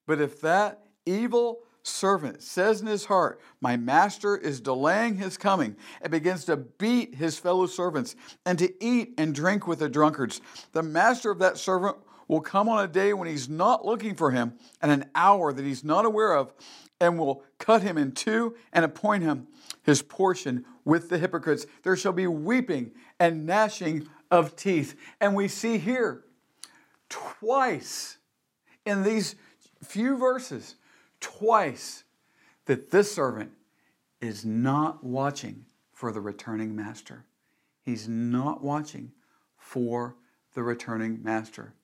But 0.07 0.21
if 0.21 0.41
that 0.41 0.87
evil 1.05 1.61
servant 1.83 2.43
says 2.43 2.81
in 2.81 2.87
his 2.87 3.07
heart, 3.07 3.41
My 3.61 3.77
master 3.77 4.37
is 4.37 4.61
delaying 4.61 5.17
his 5.17 5.37
coming, 5.37 5.77
and 6.01 6.11
begins 6.11 6.45
to 6.47 6.57
beat 6.57 7.15
his 7.15 7.39
fellow 7.39 7.67
servants 7.67 8.17
and 8.45 8.59
to 8.59 8.85
eat 8.85 9.15
and 9.19 9.35
drink 9.35 9.67
with 9.67 9.79
the 9.79 9.89
drunkards, 9.89 10.41
the 10.73 10.83
master 10.83 11.31
of 11.31 11.39
that 11.39 11.59
servant 11.59 11.97
will 12.29 12.41
come 12.41 12.69
on 12.69 12.85
a 12.85 12.89
day 12.89 13.13
when 13.13 13.27
he's 13.27 13.49
not 13.49 13.85
looking 13.85 14.15
for 14.15 14.31
him, 14.31 14.55
and 14.81 14.93
an 14.93 15.05
hour 15.15 15.53
that 15.53 15.65
he's 15.65 15.83
not 15.83 16.05
aware 16.05 16.35
of, 16.35 16.53
and 17.01 17.19
will 17.19 17.43
cut 17.59 17.83
him 17.83 17.99
in 17.99 18.13
two 18.13 18.55
and 18.73 18.85
appoint 18.85 19.23
him 19.23 19.49
his 19.83 20.03
portion 20.03 20.65
with 20.85 21.09
the 21.09 21.19
hypocrites. 21.19 21.67
There 21.83 21.97
shall 21.97 22.13
be 22.13 22.27
weeping 22.27 22.93
and 23.19 23.47
gnashing 23.47 24.09
of 24.31 24.55
teeth. 24.55 24.95
And 25.21 25.35
we 25.35 25.49
see 25.49 25.79
here 25.79 26.25
twice 27.09 28.19
in 28.87 29.03
these 29.03 29.35
few 29.83 30.17
verses, 30.17 30.77
twice 31.21 32.05
that 32.67 32.91
this 32.91 33.15
servant 33.15 33.53
is 34.21 34.45
not 34.45 35.03
watching 35.03 35.65
for 35.93 36.13
the 36.13 36.21
returning 36.21 36.75
master. 36.75 37.25
He's 37.83 38.09
not 38.09 38.63
watching 38.63 39.13
for 39.57 40.17
the 40.55 40.63
returning 40.63 41.23
master. 41.23 41.75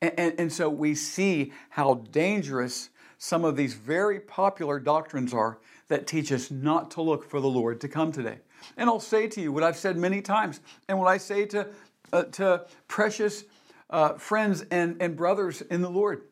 And, 0.00 0.12
and, 0.18 0.34
and, 0.38 0.52
so 0.52 0.68
we 0.68 0.94
see 0.94 1.52
how 1.70 1.94
dangerous 2.12 2.90
some 3.18 3.44
of 3.44 3.56
these 3.56 3.74
very 3.74 4.20
popular 4.20 4.78
doctrines 4.78 5.34
are 5.34 5.58
that 5.88 6.06
teach 6.06 6.30
us 6.30 6.50
not 6.50 6.90
to 6.92 7.02
look 7.02 7.28
for 7.28 7.40
the 7.40 7.48
Lord 7.48 7.80
to 7.80 7.88
come 7.88 8.12
today. 8.12 8.38
And 8.76 8.88
I'll 8.88 9.00
say 9.00 9.26
to 9.28 9.40
you 9.40 9.52
what 9.52 9.62
I've 9.62 9.76
said 9.76 9.96
many 9.96 10.22
times, 10.22 10.60
and 10.88 10.98
what 10.98 11.08
I 11.08 11.18
say 11.18 11.46
to, 11.46 11.68
uh, 12.12 12.24
to 12.24 12.66
precious 12.86 13.44
uh, 13.90 14.14
friends 14.14 14.64
and, 14.70 15.00
and 15.00 15.16
brothers 15.16 15.62
in 15.62 15.80
the 15.80 15.90
Lord 15.90 16.22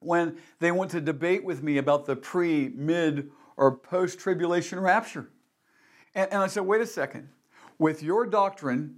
when 0.00 0.38
they 0.58 0.72
want 0.72 0.90
to 0.90 1.00
debate 1.00 1.44
with 1.44 1.62
me 1.62 1.78
about 1.78 2.06
the 2.06 2.16
pre, 2.16 2.68
mid, 2.68 3.30
or 3.56 3.76
post 3.76 4.18
tribulation 4.18 4.80
rapture. 4.80 5.30
And, 6.14 6.32
and 6.32 6.42
I 6.42 6.46
said, 6.46 6.62
wait 6.62 6.80
a 6.80 6.86
second. 6.86 7.28
With 7.78 8.02
your 8.02 8.26
doctrine, 8.26 8.96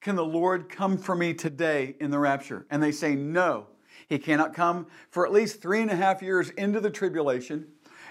can 0.00 0.16
the 0.16 0.24
Lord 0.24 0.68
come 0.68 0.98
for 0.98 1.14
me 1.14 1.32
today 1.32 1.96
in 2.00 2.10
the 2.10 2.18
rapture? 2.18 2.66
And 2.70 2.82
they 2.82 2.92
say, 2.92 3.14
no. 3.14 3.68
He 4.08 4.18
cannot 4.18 4.52
come 4.52 4.88
for 5.10 5.24
at 5.24 5.32
least 5.32 5.62
three 5.62 5.80
and 5.80 5.90
a 5.90 5.96
half 5.96 6.22
years 6.22 6.50
into 6.50 6.80
the 6.80 6.90
tribulation, 6.90 7.68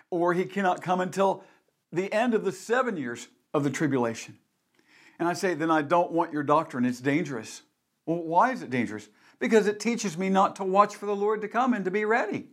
or 0.09 0.33
he 0.33 0.45
cannot 0.45 0.81
come 0.81 1.01
until 1.01 1.43
the 1.91 2.11
end 2.13 2.33
of 2.33 2.45
the 2.45 2.51
seven 2.51 2.97
years 2.97 3.27
of 3.53 3.63
the 3.63 3.69
tribulation. 3.69 4.37
And 5.19 5.27
I 5.27 5.33
say, 5.33 5.53
then 5.53 5.69
I 5.69 5.81
don't 5.81 6.11
want 6.11 6.31
your 6.33 6.43
doctrine. 6.43 6.85
It's 6.85 7.01
dangerous. 7.01 7.61
Well, 8.05 8.23
why 8.23 8.51
is 8.51 8.63
it 8.63 8.69
dangerous? 8.69 9.09
Because 9.41 9.67
it 9.67 9.81
teaches 9.81 10.17
me 10.17 10.29
not 10.29 10.55
to 10.57 10.63
watch 10.63 10.95
for 10.95 11.07
the 11.07 11.15
Lord 11.15 11.41
to 11.41 11.49
come 11.49 11.73
and 11.73 11.83
to 11.83 11.91
be 11.91 12.05
ready. 12.05 12.47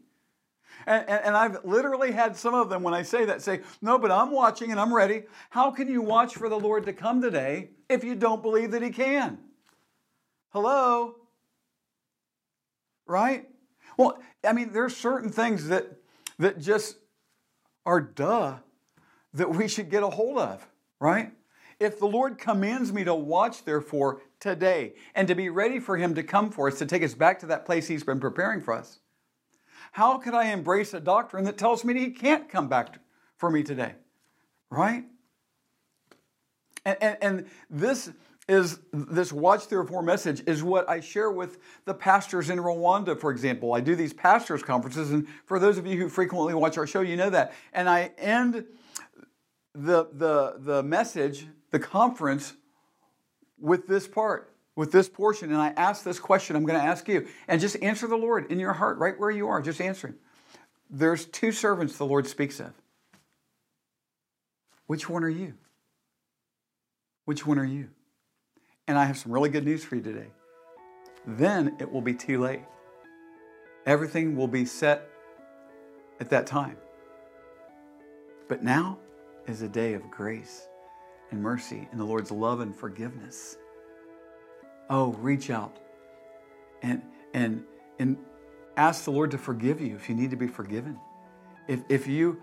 And, 0.87 1.09
and, 1.09 1.25
and, 1.27 1.37
I've 1.37 1.65
literally 1.65 2.13
had 2.13 2.37
some 2.37 2.55
of 2.55 2.71
them 2.71 2.83
when 2.83 2.95
I 2.95 3.03
say 3.03 3.25
that 3.27 3.43
say, 3.43 3.61
No, 3.83 3.99
but 3.99 4.11
I'm 4.11 4.31
watching 4.31 4.71
and 4.71 4.81
I'm 4.81 4.95
ready. 4.95 5.25
How 5.51 5.71
can 5.71 5.89
you 5.89 6.01
watch 6.01 6.35
for 6.35 6.49
the 6.49 6.59
Lord 6.59 6.87
to 6.87 6.93
come 6.93 7.21
today 7.21 7.71
if 7.89 8.05
you 8.05 8.15
don't 8.15 8.43
believe 8.43 8.71
that 8.71 8.83
He 8.83 8.91
can? 8.91 9.39
Hello? 10.51 11.17
Right? 13.07 13.49
Well, 13.97 14.19
I 14.43 14.53
mean, 14.53 14.73
there's 14.73 14.97
certain 14.97 15.31
things 15.31 15.69
that, 15.69 15.87
that 16.39 16.59
just 16.59 16.97
are 17.85 18.01
duh 18.01 18.59
that 19.35 19.51
we 19.51 19.69
should 19.69 19.91
get 19.91 20.03
a 20.03 20.09
hold 20.09 20.39
of, 20.39 20.67
right? 21.01 21.33
If 21.81 21.99
the 21.99 22.07
Lord 22.07 22.39
commands 22.39 22.93
me 22.93 23.05
to 23.05 23.15
watch, 23.15 23.65
therefore, 23.65 24.23
today 24.41 24.95
and 25.15 25.29
to 25.29 25.35
be 25.35 25.49
ready 25.49 25.81
for 25.81 25.97
Him 25.97 26.15
to 26.15 26.23
come 26.23 26.51
for 26.51 26.69
us, 26.69 26.79
to 26.79 26.87
take 26.87 27.03
us 27.03 27.15
back 27.15 27.39
to 27.41 27.47
that 27.47 27.67
place 27.67 27.87
He's 27.87 28.05
been 28.05 28.21
preparing 28.21 28.61
for 28.61 28.75
us, 28.75 29.01
how 29.93 30.19
could 30.19 30.35
I 30.35 30.47
embrace 30.47 30.95
a 30.95 31.01
doctrine 31.01 31.45
that 31.45 31.59
tells 31.59 31.85
me 31.85 31.99
He 31.99 32.11
can't 32.11 32.49
come 32.49 32.69
back 32.69 33.01
for 33.37 33.51
me 33.51 33.63
today? 33.63 33.95
Right? 34.71 35.05
And, 36.85 36.97
and, 37.01 37.17
and 37.21 37.47
this 37.71 38.11
is 38.49 38.79
this 38.93 39.31
watch 39.31 39.69
therefore 39.69 40.03
message 40.03 40.43
is 40.47 40.63
what 40.63 40.89
I 40.89 41.01
share 41.01 41.31
with 41.31 41.59
the 41.85 41.93
pastors 41.93 42.49
in 42.49 42.59
Rwanda, 42.59 43.19
for 43.19 43.31
example. 43.31 43.75
I 43.75 43.81
do 43.81 43.95
these 43.95 44.15
pastors 44.15 44.63
conferences, 44.63 45.11
and 45.11 45.29
for 45.45 45.59
those 45.59 45.77
of 45.77 45.87
you 45.87 45.99
who 45.99 46.09
frequently 46.09 46.55
watch 46.55 46.79
our 46.79 46.87
show, 46.87 47.03
you 47.03 47.17
know 47.17 47.29
that. 47.29 47.53
And 47.75 47.89
I 47.91 48.13
end 48.17 48.65
the 49.75 50.09
the 50.13 50.55
the 50.59 50.83
message 50.83 51.47
the 51.71 51.79
conference 51.79 52.55
with 53.61 53.87
this 53.87 54.07
part, 54.07 54.53
with 54.77 54.93
this 54.93 55.09
portion. 55.09 55.51
And 55.51 55.61
I 55.61 55.69
ask 55.77 56.05
this 56.05 56.19
question 56.19 56.57
I'm 56.57 56.65
going 56.65 56.79
to 56.79 56.85
ask 56.85 57.09
you. 57.09 57.27
And 57.47 57.61
just 57.61 57.77
answer 57.83 58.07
the 58.07 58.17
Lord 58.17 58.51
in 58.51 58.59
your 58.59 58.73
heart, 58.73 58.99
right 58.99 59.19
where 59.19 59.31
you 59.31 59.49
are, 59.49 59.61
just 59.61 59.81
answering. 59.81 60.15
There's 60.91 61.27
two 61.27 61.53
servants 61.53 61.97
the 61.97 62.07
Lord 62.07 62.27
speaks 62.27 62.61
of. 62.61 62.73
Which 64.87 65.09
one 65.09 65.23
are 65.23 65.29
you? 65.29 65.55
Which 67.27 67.47
one 67.47 67.59
are 67.59 67.65
you? 67.65 67.91
And 68.87 68.97
I 68.97 69.05
have 69.05 69.19
some 69.19 69.33
really 69.33 69.51
good 69.51 69.65
news 69.65 69.85
for 69.85 69.97
you 69.97 70.03
today. 70.03 70.29
Then 71.27 71.77
it 71.79 71.93
will 71.93 72.01
be 72.01 72.15
too 72.15 72.41
late. 72.41 72.63
Everything 73.85 74.35
will 74.35 74.49
be 74.49 74.65
set 74.65 75.11
at 76.21 76.31
that 76.31 76.47
time. 76.47 76.79
But 78.49 78.63
now 78.63 78.99
is 79.47 79.61
a 79.61 79.69
day 79.69 79.93
of 79.93 80.11
grace 80.11 80.68
and 81.31 81.43
mercy 81.43 81.89
and 81.91 82.01
the 82.01 82.05
Lord's 82.05 82.31
love 82.31 82.61
and 82.61 82.75
forgiveness. 82.75 83.57
Oh, 84.91 85.13
reach 85.15 85.51
out 85.51 85.79
and 86.83 87.03
and 87.35 87.65
and 87.99 88.17
ask 88.77 89.05
the 89.05 89.11
Lord 89.11 89.31
to 89.33 89.39
forgive 89.39 89.81
you 89.81 89.97
if 89.97 90.09
you 90.09 90.15
need 90.15 90.31
to 90.31 90.37
be 90.37 90.47
forgiven. 90.47 90.99
If 91.67 91.81
if 91.89 92.07
you 92.07 92.41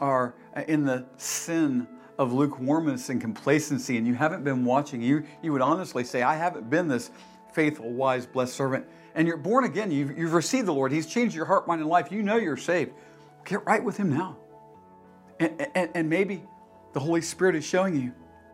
are 0.00 0.34
in 0.68 0.84
the 0.84 1.06
sin 1.16 1.86
of 2.18 2.32
lukewarmness 2.32 3.08
and 3.08 3.20
complacency 3.20 3.96
and 3.96 4.06
you 4.06 4.14
haven't 4.14 4.44
been 4.44 4.64
watching, 4.64 5.02
you 5.02 5.24
you 5.42 5.52
would 5.52 5.62
honestly 5.62 6.04
say, 6.04 6.22
I 6.22 6.36
haven't 6.36 6.70
been 6.70 6.88
this 6.88 7.10
faithful, 7.52 7.90
wise, 7.90 8.26
blessed 8.26 8.54
servant. 8.54 8.86
And 9.14 9.28
you're 9.28 9.36
born 9.36 9.64
again, 9.64 9.90
you've, 9.90 10.16
you've 10.16 10.32
received 10.32 10.66
the 10.66 10.72
Lord. 10.72 10.90
He's 10.90 11.06
changed 11.06 11.34
your 11.34 11.44
heart, 11.44 11.68
mind, 11.68 11.82
and 11.82 11.90
life. 11.90 12.10
You 12.10 12.22
know 12.22 12.36
you're 12.36 12.56
saved. 12.56 12.92
Get 13.44 13.64
right 13.66 13.82
with 13.82 13.98
Him 13.98 14.08
now. 14.08 14.38
And, 15.38 15.68
and, 15.74 15.90
and 15.94 16.08
maybe 16.08 16.44
the 16.94 17.00
Holy 17.00 17.20
Spirit 17.20 17.56
is 17.56 17.64
showing 17.64 17.94
you 17.94 18.12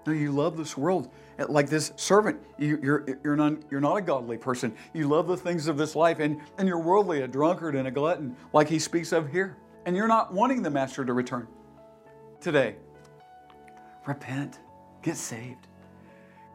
No, 0.08 0.14
you 0.14 0.32
love 0.32 0.56
this 0.56 0.74
world 0.74 1.10
eh, 1.38 1.44
like 1.50 1.68
this 1.68 1.92
servant. 1.96 2.40
You, 2.56 2.80
you're, 2.82 3.04
you're, 3.22 3.36
not, 3.36 3.58
you're 3.70 3.80
not 3.82 3.96
a 3.96 4.00
godly 4.00 4.38
person. 4.38 4.74
You 4.94 5.06
love 5.06 5.26
the 5.26 5.36
things 5.36 5.68
of 5.68 5.76
this 5.76 5.94
life, 5.94 6.18
and, 6.18 6.40
and 6.56 6.66
you're 6.66 6.80
worldly, 6.80 7.20
a 7.20 7.28
drunkard 7.28 7.74
and 7.74 7.86
a 7.86 7.90
glutton, 7.90 8.34
like 8.54 8.70
he 8.70 8.78
speaks 8.78 9.12
of 9.12 9.30
here. 9.30 9.58
And 9.84 9.94
you're 9.94 10.08
not 10.08 10.32
wanting 10.32 10.62
the 10.62 10.70
master 10.70 11.04
to 11.04 11.12
return 11.12 11.46
today. 12.40 12.76
Repent, 14.06 14.60
get 15.02 15.18
saved. 15.18 15.66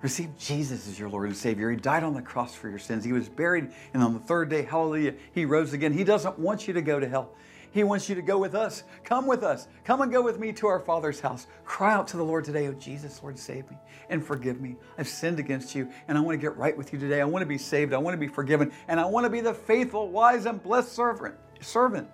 Receive 0.01 0.35
Jesus 0.39 0.87
as 0.87 0.97
your 0.97 1.09
Lord 1.09 1.27
and 1.27 1.37
Savior. 1.37 1.69
He 1.69 1.77
died 1.77 2.03
on 2.03 2.15
the 2.15 2.23
cross 2.23 2.55
for 2.55 2.69
your 2.69 2.79
sins. 2.79 3.05
He 3.05 3.13
was 3.13 3.29
buried, 3.29 3.69
and 3.93 4.01
on 4.01 4.15
the 4.15 4.19
third 4.19 4.49
day, 4.49 4.63
hallelujah, 4.63 5.13
He 5.31 5.45
rose 5.45 5.73
again. 5.73 5.93
He 5.93 6.03
doesn't 6.03 6.39
want 6.39 6.67
you 6.67 6.73
to 6.73 6.81
go 6.81 6.99
to 6.99 7.07
hell. 7.07 7.35
He 7.73 7.83
wants 7.83 8.07
you 8.07 8.13
to 8.13 8.21
go 8.21 8.37
with 8.37 8.53
us. 8.53 8.83
Come 9.03 9.25
with 9.25 9.43
us. 9.43 9.67
Come 9.83 10.01
and 10.01 10.11
go 10.11 10.21
with 10.21 10.39
me 10.39 10.53
to 10.53 10.67
our 10.67 10.79
Father's 10.79 11.19
house. 11.19 11.47
Cry 11.65 11.91
out 11.91 12.07
to 12.09 12.17
the 12.17 12.23
Lord 12.23 12.45
today, 12.45 12.67
Oh 12.67 12.73
Jesus, 12.73 13.21
Lord, 13.23 13.37
save 13.37 13.69
me 13.71 13.77
and 14.09 14.23
forgive 14.23 14.61
me. 14.61 14.75
I've 14.99 15.07
sinned 15.07 15.39
against 15.39 15.73
you, 15.73 15.89
and 16.07 16.15
I 16.15 16.21
want 16.21 16.39
to 16.39 16.41
get 16.41 16.55
right 16.55 16.77
with 16.77 16.93
you 16.93 16.99
today. 16.99 17.19
I 17.19 17.25
want 17.25 17.41
to 17.41 17.47
be 17.47 17.57
saved. 17.57 17.91
I 17.93 17.97
want 17.97 18.13
to 18.13 18.19
be 18.19 18.27
forgiven, 18.27 18.71
and 18.87 18.99
I 18.99 19.05
want 19.05 19.25
to 19.25 19.29
be 19.29 19.41
the 19.41 19.55
faithful, 19.55 20.09
wise, 20.09 20.45
and 20.45 20.61
blessed 20.61 20.93
servant. 20.93 21.33
Servant. 21.61 22.07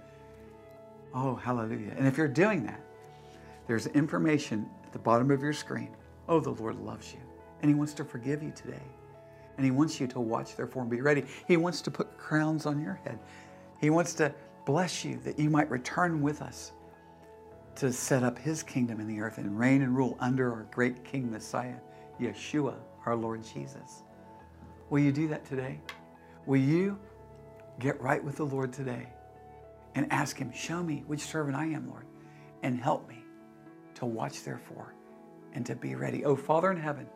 Oh, 1.13 1.36
hallelujah. 1.36 1.93
And 1.98 2.08
if 2.08 2.17
you're 2.17 2.30
doing 2.30 2.63
that, 2.65 2.82
there's 3.67 3.88
information 3.88 4.69
at 4.86 4.93
the 4.93 5.00
bottom 5.00 5.30
of 5.30 5.41
your 5.41 5.54
screen. 5.54 5.89
Oh, 6.30 6.39
the 6.39 6.52
Lord 6.52 6.80
loves 6.80 7.12
you, 7.12 7.19
and 7.62 7.69
He 7.69 7.76
wants 7.76 7.93
to 7.95 8.06
forgive 8.06 8.41
you 8.41 8.54
today. 8.56 8.82
And 9.58 9.65
He 9.65 9.72
wants 9.72 10.00
you 10.00 10.08
to 10.08 10.22
watch, 10.22 10.56
therefore, 10.56 10.84
and 10.84 10.91
be 10.91 11.02
ready. 11.02 11.26
He 11.48 11.58
wants 11.58 11.82
to 11.82 11.91
put 11.91 12.17
crowns 12.17 12.65
on 12.65 12.82
your 12.82 12.93
head. 13.04 13.19
He 13.82 13.89
wants 13.89 14.13
to 14.15 14.34
bless 14.69 15.03
you 15.03 15.19
that 15.23 15.39
you 15.39 15.49
might 15.49 15.67
return 15.71 16.21
with 16.21 16.43
us 16.43 16.73
to 17.73 17.91
set 17.91 18.21
up 18.21 18.38
His 18.38 18.62
kingdom 18.62 18.99
in 18.99 19.08
the 19.08 19.19
earth 19.19 19.39
and 19.39 19.58
reign 19.58 19.82
and 19.82 19.97
rule 19.97 20.15
under 20.19 20.53
our 20.53 20.67
great 20.69 21.03
King 21.03 21.32
Messiah, 21.32 21.77
Yeshua, 22.21 22.75
our 23.08 23.15
Lord 23.15 23.43
Jesus. 23.43 24.03
Will 24.91 24.99
you 24.99 25.12
do 25.12 25.27
that 25.29 25.43
today? 25.43 25.79
Will 26.45 26.62
you 26.62 26.99
get 27.79 27.99
right 27.99 28.23
with 28.23 28.36
the 28.36 28.45
Lord 28.45 28.71
today 28.71 29.08
and 29.95 30.05
ask 30.13 30.38
Him, 30.38 30.53
Show 30.53 30.84
me 30.84 31.03
which 31.08 31.21
servant 31.21 31.58
I 31.58 31.65
am, 31.65 31.89
Lord, 31.89 32.05
and 32.62 32.79
help 32.79 33.10
me 33.10 33.23
to 33.95 34.05
watch 34.05 34.43
therefore 34.43 34.93
and 35.53 35.65
to 35.65 35.73
be 35.73 35.95
ready. 35.95 36.25
Oh, 36.25 36.36
Father 36.36 36.69
in 36.69 36.77
heaven, 36.79 37.08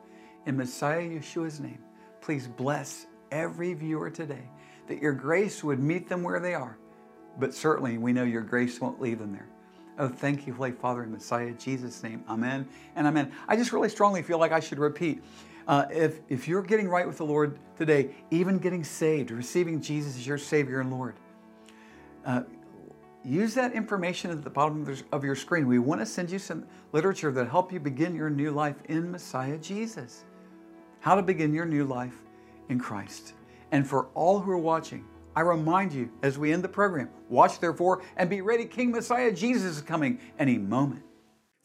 in 0.48 0.58
Messiah 0.58 1.08
Yeshua's 1.08 1.60
name, 1.60 1.84
please 2.20 2.48
bless 2.48 3.06
every 3.32 3.76
viewer 3.76 4.10
today 4.10 4.50
that 4.88 5.04
your 5.04 5.14
grace 5.14 5.64
would 5.64 5.78
meet 5.78 6.10
them 6.10 6.24
where 6.24 6.40
they 6.40 6.56
are. 6.56 6.80
But 7.40 7.54
certainly 7.54 7.98
we 7.98 8.14
know 8.14 8.24
your 8.24 8.42
grace 8.42 8.80
won't 8.80 9.02
leave 9.02 9.20
them 9.20 9.32
there. 9.32 9.48
Oh, 10.00 10.08
thank 10.08 10.48
you, 10.48 10.54
Holy 10.54 10.72
Father, 10.72 11.04
in 11.04 11.12
Messiah 11.12 11.52
Jesus' 11.52 12.02
name. 12.02 12.24
Amen 12.28 12.68
and 12.96 13.06
amen. 13.06 13.32
I 13.48 13.56
just 13.56 13.72
really 13.72 13.90
strongly 13.90 14.24
feel 14.24 14.40
like 14.40 14.52
I 14.52 14.60
should 14.60 14.80
repeat. 14.80 15.24
Uh, 15.68 15.86
if, 15.92 16.20
if 16.30 16.48
you're 16.48 16.64
getting 16.64 16.90
right 16.90 17.08
with 17.08 17.18
the 17.18 17.26
Lord 17.26 17.58
today, 17.78 18.16
even 18.32 18.58
getting 18.58 18.84
saved, 18.84 19.32
receiving 19.32 19.80
Jesus 19.82 20.18
as 20.18 20.28
your 20.28 20.38
Savior 20.38 20.82
and 20.82 20.92
Lord, 20.92 21.16
uh, 22.26 22.42
use 23.24 23.54
that 23.54 23.74
information 23.74 24.32
at 24.32 24.44
the 24.44 24.50
bottom 24.50 24.86
of 25.12 25.24
your 25.24 25.36
screen. 25.36 25.68
We 25.68 25.80
want 25.80 26.02
to 26.02 26.06
send 26.06 26.32
you 26.32 26.40
some 26.40 26.66
literature 26.92 27.32
that 27.32 27.50
help 27.50 27.72
you 27.72 27.80
begin 27.80 28.16
your 28.16 28.30
new 28.30 28.52
life 28.52 28.76
in 28.90 29.12
Messiah 29.12 29.58
Jesus. 29.58 30.26
How 31.00 31.16
to 31.16 31.22
begin 31.22 31.54
your 31.54 31.66
new 31.66 31.86
life 31.86 32.16
in 32.70 32.80
Christ. 32.80 33.34
And 33.72 33.88
for 33.88 34.08
all 34.14 34.40
who 34.40 34.52
are 34.52 34.58
watching, 34.58 35.06
I 35.36 35.42
remind 35.42 35.94
you 35.94 36.12
as 36.22 36.38
we 36.38 36.54
end 36.54 36.64
the 36.64 36.70
program, 36.70 37.10
watch 37.30 37.60
therefore 37.60 38.04
and 38.18 38.30
be 38.30 38.42
ready. 38.42 38.66
King 38.66 38.92
Messiah 38.92 39.32
Jesus 39.32 39.78
is 39.78 39.82
coming 39.82 40.20
any 40.38 40.58
moment. 40.58 41.04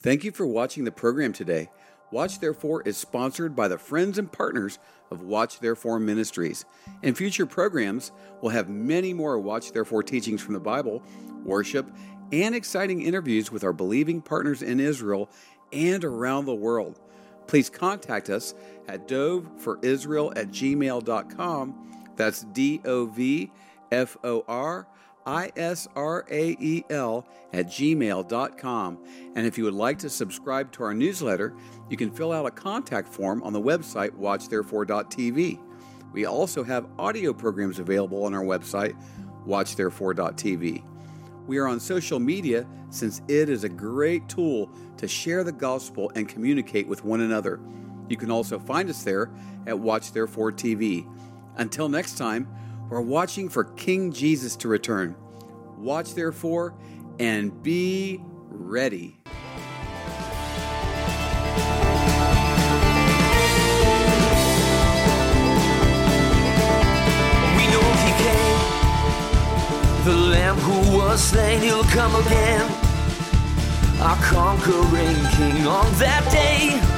Thank 0.01 0.25
you 0.25 0.31
for 0.31 0.47
watching 0.47 0.85
the 0.85 0.93
program 0.93 1.33
today. 1.33 1.69
Watch 2.11 2.41
Therefore 2.41 2.83
is 2.83 2.97
sponsored 2.97 3.55
by 3.55 3.69
the 3.69 3.77
friends 3.77 4.17
and 4.17 4.33
partners 4.33 4.79
of 5.11 5.23
Watch 5.23 5.61
Therefore 5.61 5.99
Ministries. 5.99 6.65
In 7.03 7.15
future 7.15 7.45
programs, 7.45 8.13
we'll 8.41 8.53
have 8.53 8.69
many 8.69 9.13
more 9.13 9.39
Watch 9.39 9.73
Therefore 9.73 10.03
teachings 10.03 10.41
from 10.41 10.55
the 10.55 10.61
Bible, 10.61 11.03
worship, 11.45 11.91
and 12.33 12.55
exciting 12.55 13.03
interviews 13.03 13.53
with 13.53 13.65
our 13.65 13.73
believing 13.75 14.23
partners 14.23 14.63
in 14.63 14.81
Israel 14.81 15.29
and 15.73 16.05
around 16.05 16.47
the 16.47 16.55
world. 16.55 17.01
Please 17.47 17.69
contact 17.69 18.31
us 18.31 18.55
at 18.87 19.09
dovforisrael 19.09 20.37
at 20.37 20.49
gmail.com 20.49 21.88
that's 22.19 22.43
D 22.43 22.83
O 22.85 23.07
V 23.07 23.51
F 23.91 24.19
O 24.25 24.45
R 24.47 24.87
I 25.25 25.53
S 25.57 25.89
R 25.95 26.27
A 26.31 26.57
E 26.59 26.85
L 26.91 27.27
at 27.53 27.67
gmail.com. 27.67 28.99
And 29.37 29.47
if 29.47 29.57
you 29.57 29.65
would 29.65 29.75
like 29.75 29.99
to 30.01 30.11
subscribe 30.11 30.73
to 30.73 30.83
our 30.83 30.93
newsletter, 30.93 31.55
you 31.89 31.97
can 31.97 32.11
fill 32.11 32.33
out 32.33 32.45
a 32.45 32.51
contact 32.51 33.09
form 33.09 33.43
on 33.43 33.53
the 33.53 33.61
website 33.61 34.11
watchtherefore.tv. 34.11 35.61
We 36.13 36.25
also 36.27 36.65
have 36.65 36.89
audio 36.99 37.33
programs 37.33 37.79
available 37.79 38.25
on 38.25 38.35
our 38.35 38.43
website, 38.43 38.97
watchtherefore.tv. 39.47 40.83
We 41.47 41.59
are 41.59 41.69
on 41.69 41.79
social 41.81 42.19
media 42.19 42.67
since 42.91 43.23
it 43.29 43.49
is 43.49 43.65
a 43.65 43.69
great 43.69 44.29
tool 44.29 44.71
to 44.97 45.07
share 45.07 45.45
the 45.45 45.53
gospel 45.53 46.11
and 46.15 46.29
communicate 46.29 46.89
with 46.89 47.05
one 47.05 47.21
another. 47.21 47.61
You 48.09 48.17
can 48.17 48.31
also 48.31 48.59
find 48.59 48.89
us 48.91 49.03
there 49.03 49.31
at 49.67 49.79
Watch 49.79 50.13
Therefore 50.13 50.51
TV. 50.51 51.07
Until 51.59 51.89
next 51.89 52.17
time, 52.17 52.49
we're 52.89 53.01
watching 53.01 53.49
for 53.49 53.65
King 53.65 54.13
Jesus 54.13 54.55
to 54.57 54.69
return. 54.69 55.17
Watch, 55.77 56.15
therefore, 56.15 56.75
and 57.19 57.63
be 57.65 58.21
ready. 58.49 59.17
We 67.57 67.65
know 67.67 67.83
he 68.05 68.13
came, 68.23 68.61
the 70.05 70.17
Lamb 70.17 70.57
who 70.57 70.97
was 70.97 71.21
slain, 71.23 71.61
he'll 71.61 71.83
come 71.85 72.15
again. 72.25 72.71
Our 74.01 74.17
conquering 74.23 75.17
King 75.33 75.67
on 75.67 75.93
that 75.99 76.25
day. 76.31 76.98